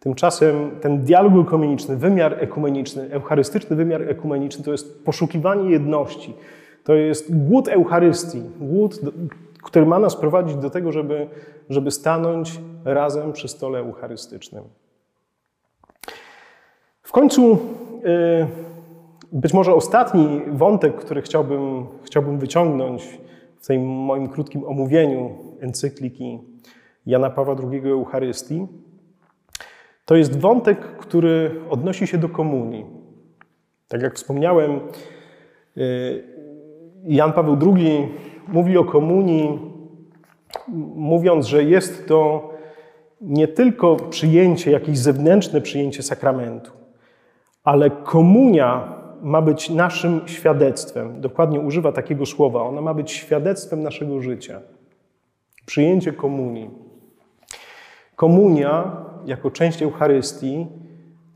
Tymczasem 0.00 0.70
ten 0.80 1.04
dialog 1.04 1.46
ekumeniczny, 1.46 1.96
wymiar 1.96 2.36
ekumeniczny, 2.40 3.10
eucharystyczny 3.10 3.76
wymiar 3.76 4.02
ekumeniczny 4.02 4.64
to 4.64 4.72
jest 4.72 5.04
poszukiwanie 5.04 5.70
jedności. 5.70 6.34
To 6.84 6.94
jest 6.94 7.36
głód 7.36 7.68
Eucharystii, 7.68 8.42
głód, 8.60 9.00
który 9.64 9.86
ma 9.86 9.98
nas 9.98 10.16
prowadzić 10.16 10.56
do 10.56 10.70
tego, 10.70 10.92
żeby, 10.92 11.28
żeby 11.70 11.90
stanąć 11.90 12.60
razem 12.84 13.32
przy 13.32 13.48
stole 13.48 13.78
eucharystycznym. 13.78 14.64
W 17.02 17.12
końcu, 17.12 17.52
y, 17.52 18.46
być 19.32 19.52
może 19.52 19.74
ostatni 19.74 20.40
wątek, 20.48 20.96
który 20.96 21.22
chciałbym, 21.22 21.86
chciałbym 22.02 22.38
wyciągnąć 22.38 23.18
w 23.60 23.66
tym 23.66 23.86
moim 23.86 24.28
krótkim 24.28 24.64
omówieniu 24.64 25.30
encykliki 25.60 26.38
Jana 27.06 27.30
Pawła 27.30 27.56
II 27.72 27.90
Eucharystii, 27.90 28.66
to 30.04 30.16
jest 30.16 30.38
wątek, 30.40 30.78
który 30.80 31.60
odnosi 31.70 32.06
się 32.06 32.18
do 32.18 32.28
komunii. 32.28 32.84
Tak 33.88 34.02
jak 34.02 34.14
wspomniałem, 34.14 34.80
y, 35.76 36.24
Jan 37.04 37.32
Paweł 37.32 37.56
II 37.76 38.08
mówi 38.48 38.78
o 38.78 38.84
komunii, 38.84 39.58
mówiąc, 40.96 41.46
że 41.46 41.64
jest 41.64 42.08
to 42.08 42.50
nie 43.20 43.48
tylko 43.48 43.96
przyjęcie, 43.96 44.70
jakieś 44.70 44.98
zewnętrzne 44.98 45.60
przyjęcie 45.60 46.02
sakramentu, 46.02 46.70
ale 47.64 47.90
komunia 47.90 49.04
ma 49.22 49.42
być 49.42 49.70
naszym 49.70 50.20
świadectwem. 50.26 51.20
Dokładnie 51.20 51.60
używa 51.60 51.92
takiego 51.92 52.26
słowa. 52.26 52.62
Ona 52.62 52.80
ma 52.80 52.94
być 52.94 53.12
świadectwem 53.12 53.82
naszego 53.82 54.20
życia. 54.20 54.60
Przyjęcie 55.66 56.12
komunii. 56.12 56.70
Komunia 58.16 58.96
jako 59.26 59.50
część 59.50 59.82
Eucharystii 59.82 60.66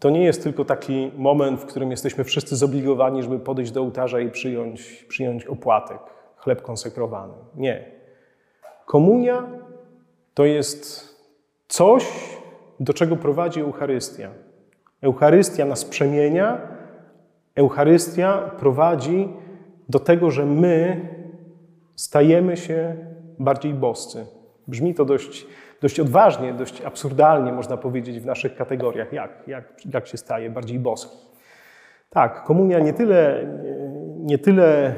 to 0.00 0.10
nie 0.10 0.24
jest 0.24 0.42
tylko 0.42 0.64
taki 0.64 1.10
moment, 1.16 1.60
w 1.60 1.66
którym 1.66 1.90
jesteśmy 1.90 2.24
wszyscy 2.24 2.56
zobligowani, 2.56 3.22
żeby 3.22 3.38
podejść 3.38 3.72
do 3.72 3.80
ołtarza 3.80 4.20
i 4.20 4.30
przyjąć, 4.30 5.06
przyjąć 5.08 5.46
opłatek, 5.46 5.98
chleb 6.38 6.62
konsekrowany. 6.62 7.34
Nie. 7.56 7.84
Komunia 8.86 9.46
to 10.34 10.44
jest 10.44 11.08
coś, 11.68 12.04
do 12.80 12.94
czego 12.94 13.16
prowadzi 13.16 13.60
Eucharystia. 13.60 14.30
Eucharystia 15.02 15.64
nas 15.64 15.84
przemienia, 15.84 16.60
Eucharystia 17.54 18.38
prowadzi 18.38 19.28
do 19.88 19.98
tego, 19.98 20.30
że 20.30 20.46
my 20.46 21.00
stajemy 21.96 22.56
się 22.56 22.96
bardziej 23.38 23.74
boscy. 23.74 24.26
Brzmi 24.68 24.94
to 24.94 25.04
dość 25.04 25.46
dość 25.80 26.00
odważnie, 26.00 26.54
dość 26.54 26.82
absurdalnie 26.82 27.52
można 27.52 27.76
powiedzieć 27.76 28.20
w 28.20 28.26
naszych 28.26 28.56
kategoriach, 28.56 29.12
jak, 29.12 29.30
jak, 29.46 29.64
jak 29.92 30.06
się 30.06 30.16
staje 30.16 30.50
bardziej 30.50 30.78
boski. 30.78 31.16
Tak, 32.10 32.44
komunia 32.44 32.78
nie 32.78 32.92
tyle, 32.92 33.46
nie 34.18 34.38
tyle 34.38 34.94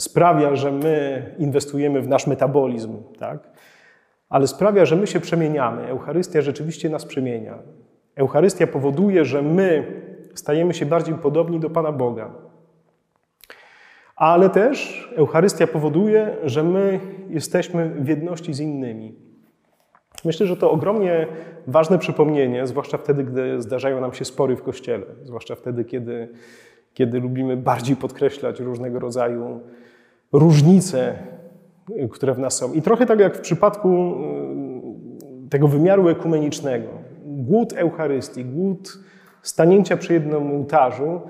sprawia, 0.00 0.56
że 0.56 0.72
my 0.72 1.26
inwestujemy 1.38 2.00
w 2.00 2.08
nasz 2.08 2.26
metabolizm, 2.26 3.02
tak? 3.18 3.50
ale 4.28 4.46
sprawia, 4.46 4.84
że 4.84 4.96
my 4.96 5.06
się 5.06 5.20
przemieniamy. 5.20 5.86
Eucharystia 5.86 6.40
rzeczywiście 6.40 6.88
nas 6.88 7.04
przemienia. 7.04 7.58
Eucharystia 8.16 8.66
powoduje, 8.66 9.24
że 9.24 9.42
my 9.42 9.84
stajemy 10.34 10.74
się 10.74 10.86
bardziej 10.86 11.14
podobni 11.14 11.60
do 11.60 11.70
Pana 11.70 11.92
Boga. 11.92 12.30
Ale 14.16 14.50
też 14.50 15.08
Eucharystia 15.16 15.66
powoduje, 15.66 16.36
że 16.44 16.62
my 16.62 17.00
jesteśmy 17.28 17.88
w 17.88 18.08
jedności 18.08 18.54
z 18.54 18.60
innymi. 18.60 19.14
Myślę, 20.24 20.46
że 20.46 20.56
to 20.56 20.70
ogromnie 20.70 21.26
ważne 21.66 21.98
przypomnienie, 21.98 22.66
zwłaszcza 22.66 22.98
wtedy, 22.98 23.24
gdy 23.24 23.62
zdarzają 23.62 24.00
nam 24.00 24.12
się 24.12 24.24
spory 24.24 24.56
w 24.56 24.62
kościele, 24.62 25.06
zwłaszcza 25.24 25.54
wtedy, 25.54 25.84
kiedy, 25.84 26.28
kiedy 26.94 27.20
lubimy 27.20 27.56
bardziej 27.56 27.96
podkreślać 27.96 28.60
różnego 28.60 28.98
rodzaju 28.98 29.60
różnice, 30.32 31.18
które 32.10 32.34
w 32.34 32.38
nas 32.38 32.56
są. 32.56 32.72
I 32.72 32.82
trochę 32.82 33.06
tak 33.06 33.20
jak 33.20 33.36
w 33.36 33.40
przypadku 33.40 34.14
y, 35.46 35.48
tego 35.50 35.68
wymiaru 35.68 36.08
ekumenicznego, 36.08 36.88
głód 37.24 37.72
Eucharystii, 37.72 38.44
głód 38.44 38.98
stanięcia 39.42 39.96
przy 39.96 40.12
jednym 40.12 40.50
ołtarzu, 40.52 41.20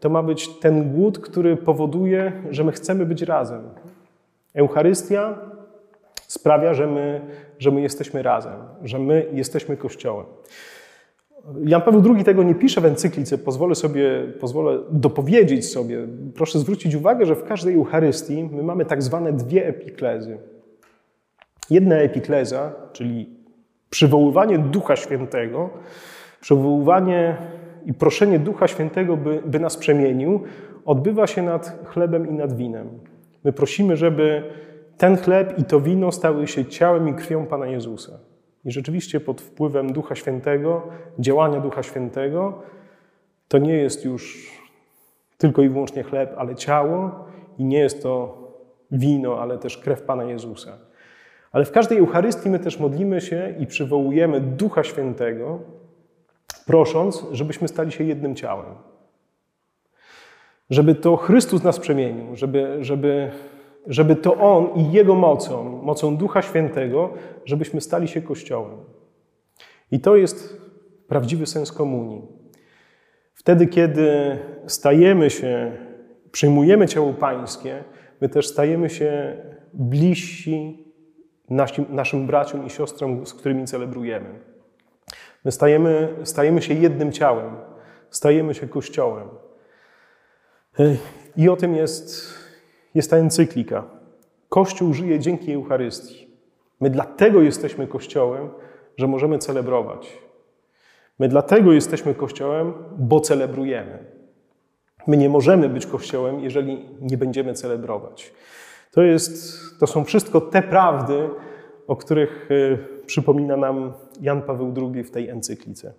to 0.00 0.10
ma 0.10 0.22
być 0.22 0.48
ten 0.48 0.92
głód, 0.92 1.18
który 1.18 1.56
powoduje, 1.56 2.32
że 2.50 2.64
my 2.64 2.72
chcemy 2.72 3.06
być 3.06 3.22
razem. 3.22 3.62
Eucharystia 4.54 5.38
sprawia, 6.26 6.74
że 6.74 6.86
my, 6.86 7.20
że 7.58 7.70
my 7.70 7.80
jesteśmy 7.80 8.22
razem, 8.22 8.56
że 8.82 8.98
my 8.98 9.26
jesteśmy 9.32 9.76
Kościołem. 9.76 10.26
Jan 11.64 11.82
Paweł 11.82 12.14
II 12.14 12.24
tego 12.24 12.42
nie 12.42 12.54
pisze 12.54 12.80
w 12.80 12.84
encyklice, 12.84 13.38
pozwolę 13.38 13.74
sobie, 13.74 14.10
pozwolę 14.40 14.78
dopowiedzieć 14.90 15.70
sobie. 15.70 16.06
Proszę 16.34 16.58
zwrócić 16.58 16.94
uwagę, 16.94 17.26
że 17.26 17.34
w 17.34 17.44
każdej 17.44 17.74
Eucharystii 17.74 18.48
my 18.52 18.62
mamy 18.62 18.84
tak 18.84 19.02
zwane 19.02 19.32
dwie 19.32 19.66
epiklezy. 19.66 20.38
Jedna 21.70 21.96
epikleza, 21.96 22.72
czyli 22.92 23.30
przywoływanie 23.90 24.58
Ducha 24.58 24.96
Świętego, 24.96 25.70
przywoływanie 26.40 27.36
i 27.86 27.94
proszenie 27.94 28.38
Ducha 28.38 28.68
Świętego, 28.68 29.16
by, 29.16 29.42
by 29.46 29.60
nas 29.60 29.76
przemienił, 29.76 30.40
odbywa 30.84 31.26
się 31.26 31.42
nad 31.42 31.84
chlebem 31.84 32.28
i 32.28 32.32
nad 32.32 32.56
winem. 32.56 32.88
My 33.44 33.52
prosimy, 33.52 33.96
żeby 33.96 34.42
ten 34.98 35.16
chleb 35.16 35.58
i 35.58 35.64
to 35.64 35.80
wino 35.80 36.12
stały 36.12 36.46
się 36.46 36.64
ciałem 36.64 37.08
i 37.08 37.14
krwią 37.14 37.46
Pana 37.46 37.66
Jezusa. 37.66 38.12
I 38.68 38.72
rzeczywiście 38.72 39.20
pod 39.20 39.40
wpływem 39.40 39.92
Ducha 39.92 40.14
Świętego, 40.14 40.88
działania 41.18 41.60
Ducha 41.60 41.82
Świętego, 41.82 42.62
to 43.48 43.58
nie 43.58 43.74
jest 43.74 44.04
już 44.04 44.52
tylko 45.38 45.62
i 45.62 45.68
wyłącznie 45.68 46.02
chleb, 46.02 46.34
ale 46.36 46.54
ciało 46.54 47.24
i 47.58 47.64
nie 47.64 47.78
jest 47.78 48.02
to 48.02 48.38
wino, 48.90 49.40
ale 49.40 49.58
też 49.58 49.78
krew 49.78 50.02
Pana 50.02 50.24
Jezusa. 50.24 50.78
Ale 51.52 51.64
w 51.64 51.72
każdej 51.72 51.98
Eucharystii 51.98 52.50
my 52.50 52.58
też 52.58 52.78
modlimy 52.78 53.20
się 53.20 53.54
i 53.58 53.66
przywołujemy 53.66 54.40
Ducha 54.40 54.84
Świętego, 54.84 55.60
prosząc, 56.66 57.26
żebyśmy 57.32 57.68
stali 57.68 57.92
się 57.92 58.04
jednym 58.04 58.34
ciałem. 58.34 58.74
żeby 60.70 60.94
to 60.94 61.16
Chrystus 61.16 61.62
nas 61.62 61.78
przemienił, 61.78 62.36
żeby, 62.36 62.84
żeby, 62.84 63.30
żeby 63.86 64.16
to 64.16 64.34
On 64.34 64.70
i 64.76 64.92
Jego 64.92 65.14
mocą, 65.14 65.82
mocą 65.82 66.16
Ducha 66.16 66.42
Świętego, 66.42 67.12
żebyśmy 67.44 67.80
stali 67.80 68.08
się 68.08 68.22
Kościołem. 68.22 68.76
I 69.90 70.00
to 70.00 70.16
jest 70.16 70.60
prawdziwy 71.08 71.46
sens 71.46 71.72
komunii. 71.72 72.22
Wtedy, 73.34 73.66
kiedy 73.66 74.38
stajemy 74.66 75.30
się, 75.30 75.72
przyjmujemy 76.32 76.88
ciało 76.88 77.12
Pańskie, 77.12 77.84
my 78.20 78.28
też 78.28 78.48
stajemy 78.48 78.90
się 78.90 79.36
bliżsi 79.74 80.84
naszym, 81.88 82.26
braciom 82.26 82.66
i 82.66 82.70
siostrom, 82.70 83.26
z 83.26 83.34
którymi 83.34 83.64
celebrujemy. 83.64 84.28
My 85.44 85.52
stajemy, 85.52 86.08
stajemy 86.22 86.62
się 86.62 86.74
jednym 86.74 87.12
ciałem, 87.12 87.56
stajemy 88.10 88.54
się 88.54 88.68
Kościołem. 88.68 89.28
I 91.36 91.48
o 91.48 91.56
tym 91.56 91.74
jest, 91.74 92.34
jest 92.98 93.10
ta 93.10 93.16
encyklika. 93.16 93.84
Kościół 94.48 94.94
żyje 94.94 95.18
dzięki 95.18 95.52
Eucharystii. 95.52 96.28
My 96.80 96.90
dlatego 96.90 97.42
jesteśmy 97.42 97.86
Kościołem, 97.86 98.48
że 98.96 99.06
możemy 99.06 99.38
celebrować. 99.38 100.18
My 101.18 101.28
dlatego 101.28 101.72
jesteśmy 101.72 102.14
Kościołem, 102.14 102.72
bo 102.98 103.20
celebrujemy. 103.20 103.98
My 105.06 105.16
nie 105.16 105.28
możemy 105.28 105.68
być 105.68 105.86
Kościołem, 105.86 106.40
jeżeli 106.40 106.88
nie 107.00 107.18
będziemy 107.18 107.54
celebrować. 107.54 108.32
To, 108.92 109.02
jest, 109.02 109.60
to 109.80 109.86
są 109.86 110.04
wszystko 110.04 110.40
te 110.40 110.62
prawdy, 110.62 111.28
o 111.86 111.96
których 111.96 112.50
y, 112.50 112.78
przypomina 113.06 113.56
nam 113.56 113.92
Jan 114.20 114.42
Paweł 114.42 114.74
II 114.76 115.04
w 115.04 115.10
tej 115.10 115.28
encyklice. 115.28 115.92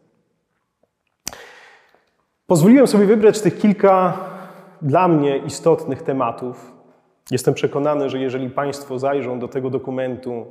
Pozwoliłem 2.48 2.88
sobie 2.88 3.06
wybrać 3.06 3.42
tych 3.42 3.58
kilka 3.58 4.18
dla 4.82 5.08
mnie 5.08 5.38
istotnych 5.38 6.02
tematów. 6.02 6.79
Jestem 7.32 7.54
przekonany, 7.54 8.10
że 8.10 8.20
jeżeli 8.20 8.50
Państwo 8.50 9.00
zajrzą 9.00 9.40
do 9.40 9.48
tego 9.48 9.70
dokumentu, 9.70 10.46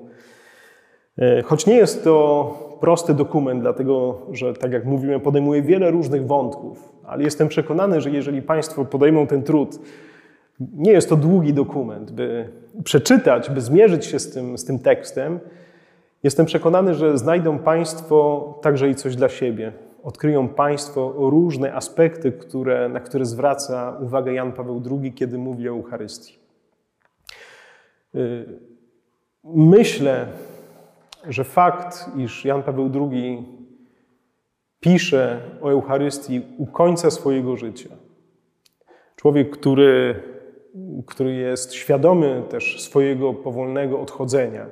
e, 1.19 1.43
choć 1.43 1.67
nie 1.67 1.77
jest 1.77 2.05
to 2.05 2.79
prosty 2.81 3.15
dokument, 3.15 3.61
dlatego 3.63 4.21
że, 4.33 4.55
tak 4.55 4.73
jak 4.73 4.85
mówiłem, 4.85 5.21
podejmuje 5.21 5.63
wiele 5.63 5.91
różnych 5.91 6.27
wątków, 6.27 6.93
ale 7.07 7.25
jestem 7.25 7.49
przekonany, 7.49 8.01
że 8.01 8.11
jeżeli 8.11 8.43
Państwo 8.43 8.85
podejmą 8.85 9.27
ten 9.27 9.43
trud, 9.43 9.79
nie 10.61 10.93
jest 10.93 11.09
to 11.09 11.17
długi 11.17 11.55
dokument, 11.55 12.11
by 12.11 12.49
przeczytać, 12.85 13.51
by 13.51 13.61
zmierzyć 13.61 14.07
się 14.07 14.19
z 14.19 14.31
tym, 14.31 14.59
z 14.59 14.65
tym 14.65 14.79
tekstem, 14.79 15.41
jestem 16.23 16.47
przekonany, 16.47 16.95
że 16.95 17.19
znajdą 17.19 17.59
Państwo 17.59 18.59
także 18.63 18.89
i 18.91 18.95
coś 18.95 19.17
dla 19.17 19.29
siebie, 19.29 19.73
odkryją 20.03 20.49
Państwo 20.49 21.15
różne 21.17 21.75
aspekty, 21.75 22.33
które, 22.33 22.89
na 22.89 23.01
które 23.01 23.25
zwraca 23.25 23.97
uwagę 24.01 24.33
Jan 24.33 24.53
Paweł 24.53 24.83
II, 24.91 25.13
kiedy 25.13 25.39
mówi 25.39 25.69
o 25.69 25.73
Eucharystii. 25.73 26.48
Y, 28.19 28.47
myślę, 29.45 30.27
że 31.29 31.45
fakt, 31.45 32.11
iż 32.17 32.45
Jan 32.45 32.63
Paweł 32.63 32.91
II 33.11 33.45
pisze 34.81 35.41
o 35.63 35.71
Eucharystii 35.71 36.43
u 36.59 36.67
końca 36.67 37.11
swojego 37.11 37.57
życia, 37.57 37.91
człowiek, 39.17 39.51
który, 39.51 40.23
który 41.07 41.35
jest 41.35 41.75
świadomy 41.75 42.43
też 42.51 42.83
swojego 42.83 43.35
powolnego 43.35 44.01
odchodzenia, 44.01 44.67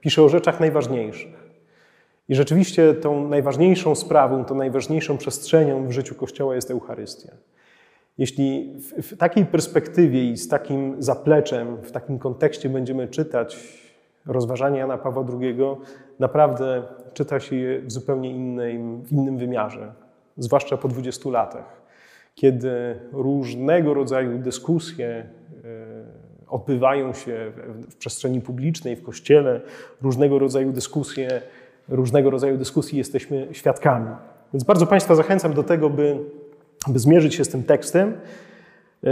pisze 0.00 0.22
o 0.22 0.28
rzeczach 0.28 0.60
najważniejszych. 0.60 1.44
I 2.28 2.34
rzeczywiście 2.34 2.94
tą 2.94 3.28
najważniejszą 3.28 3.94
sprawą, 3.94 4.44
tą 4.44 4.54
najważniejszą 4.54 5.18
przestrzenią 5.18 5.88
w 5.88 5.92
życiu 5.92 6.14
Kościoła 6.14 6.54
jest 6.54 6.70
Eucharystia. 6.70 7.32
Jeśli 8.18 8.76
w, 9.02 9.16
takiej 9.16 9.46
perspektywie 9.46 10.30
i 10.30 10.36
z 10.36 10.48
takim 10.48 11.02
zapleczem, 11.02 11.76
w 11.82 11.92
takim 11.92 12.18
kontekście 12.18 12.68
będziemy 12.68 13.08
czytać 13.08 13.78
rozważania 14.26 14.78
Jana 14.78 14.98
Pawła 14.98 15.24
II, 15.40 15.56
naprawdę 16.18 16.82
czyta 17.14 17.40
się 17.40 17.56
je 17.56 17.80
w 17.80 17.92
zupełnie 17.92 18.30
innym, 18.30 19.02
w 19.02 19.12
innym 19.12 19.38
wymiarze, 19.38 19.92
zwłaszcza 20.36 20.76
po 20.76 20.88
20 20.88 21.30
latach, 21.30 21.82
kiedy 22.34 23.00
różnego 23.12 23.94
rodzaju 23.94 24.38
dyskusje 24.38 25.08
e, 25.08 25.26
odbywają 26.48 27.12
się 27.12 27.52
w 27.88 27.96
przestrzeni 27.96 28.40
publicznej, 28.40 28.96
w 28.96 29.02
kościele, 29.02 29.60
różnego 30.02 30.38
rodzaju 30.38 30.72
dyskusje 30.72 31.42
różnego 31.88 32.30
rodzaju 32.30 32.56
dyskusji 32.58 32.98
jesteśmy 32.98 33.48
świadkami. 33.52 34.10
Więc 34.52 34.64
bardzo 34.64 34.86
Państwa 34.86 35.14
zachęcam 35.14 35.54
do 35.54 35.62
tego, 35.62 35.90
by, 35.90 36.18
by 36.88 36.98
zmierzyć 36.98 37.34
się 37.34 37.44
z 37.44 37.48
tym 37.48 37.62
tekstem. 37.62 38.20
E, 39.04 39.10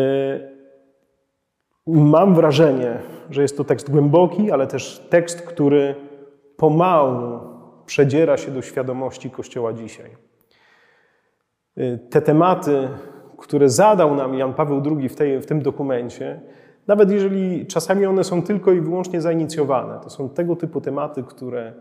mam 1.87 2.35
wrażenie, 2.35 2.99
że 3.31 3.43
jest 3.43 3.57
to 3.57 3.65
tekst 3.65 3.91
głęboki, 3.91 4.51
ale 4.51 4.67
też 4.67 5.07
tekst, 5.11 5.43
który 5.43 5.95
pomału 6.57 7.41
przedziera 7.87 8.37
się 8.37 8.51
do 8.51 8.63
świadomości 8.63 9.31
Kościoła 9.31 9.73
dzisiaj. 9.73 10.11
E, 11.77 11.99
te 11.99 12.23
tematy, 12.23 12.89
które 13.39 13.69
zadał 13.69 14.15
nam 14.15 14.35
Jan 14.35 14.55
Paweł 14.55 14.83
II 14.99 15.09
w, 15.09 15.17
tej, 15.17 15.41
w 15.41 15.47
tym 15.47 15.63
dokumencie, 15.63 16.41
nawet 16.87 17.11
jeżeli 17.11 17.67
czasami 17.67 18.07
one 18.07 18.25
są 18.25 18.43
tylko 18.43 18.73
i 18.73 18.81
wyłącznie 18.81 19.21
zainicjowane, 19.21 20.01
to 20.03 20.11
są 20.11 20.29
tego 20.29 20.57
typu 20.57 20.81
tematy, 20.81 21.23
które 21.23 21.73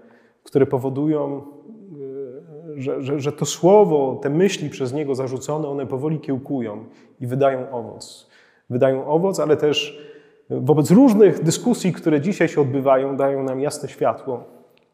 które 0.44 0.66
powodują, 0.66 1.44
że, 2.82 3.02
że, 3.02 3.20
że 3.20 3.32
to 3.32 3.46
słowo, 3.46 4.20
te 4.22 4.30
myśli 4.30 4.70
przez 4.70 4.94
niego 4.94 5.16
zarzucone, 5.16 5.68
one 5.68 5.88
powoli 5.88 6.20
kiełkują 6.20 6.86
i 7.20 7.28
wydają 7.28 7.72
owoc. 7.72 8.30
Wydają 8.70 9.08
owoc, 9.08 9.40
ale 9.40 9.58
też 9.58 10.08
wobec 10.50 10.92
różnych 10.92 11.44
dyskusji, 11.44 11.94
które 11.94 12.22
dzisiaj 12.22 12.48
się 12.48 12.62
odbywają, 12.62 13.18
dają 13.18 13.44
nam 13.44 13.60
jasne 13.60 13.90
światło, 13.90 14.44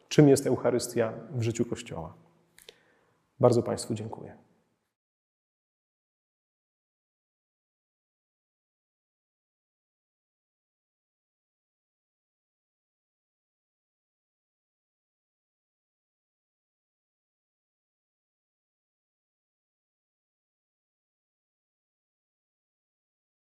czym 0.09 0.29
jest 0.29 0.47
Eucharystia 0.47 1.13
w 1.31 1.41
życiu 1.41 1.65
Kościoła. 1.65 2.13
Bardzo 3.39 3.63
Państwu 3.63 3.93
dziękuję. 3.93 4.46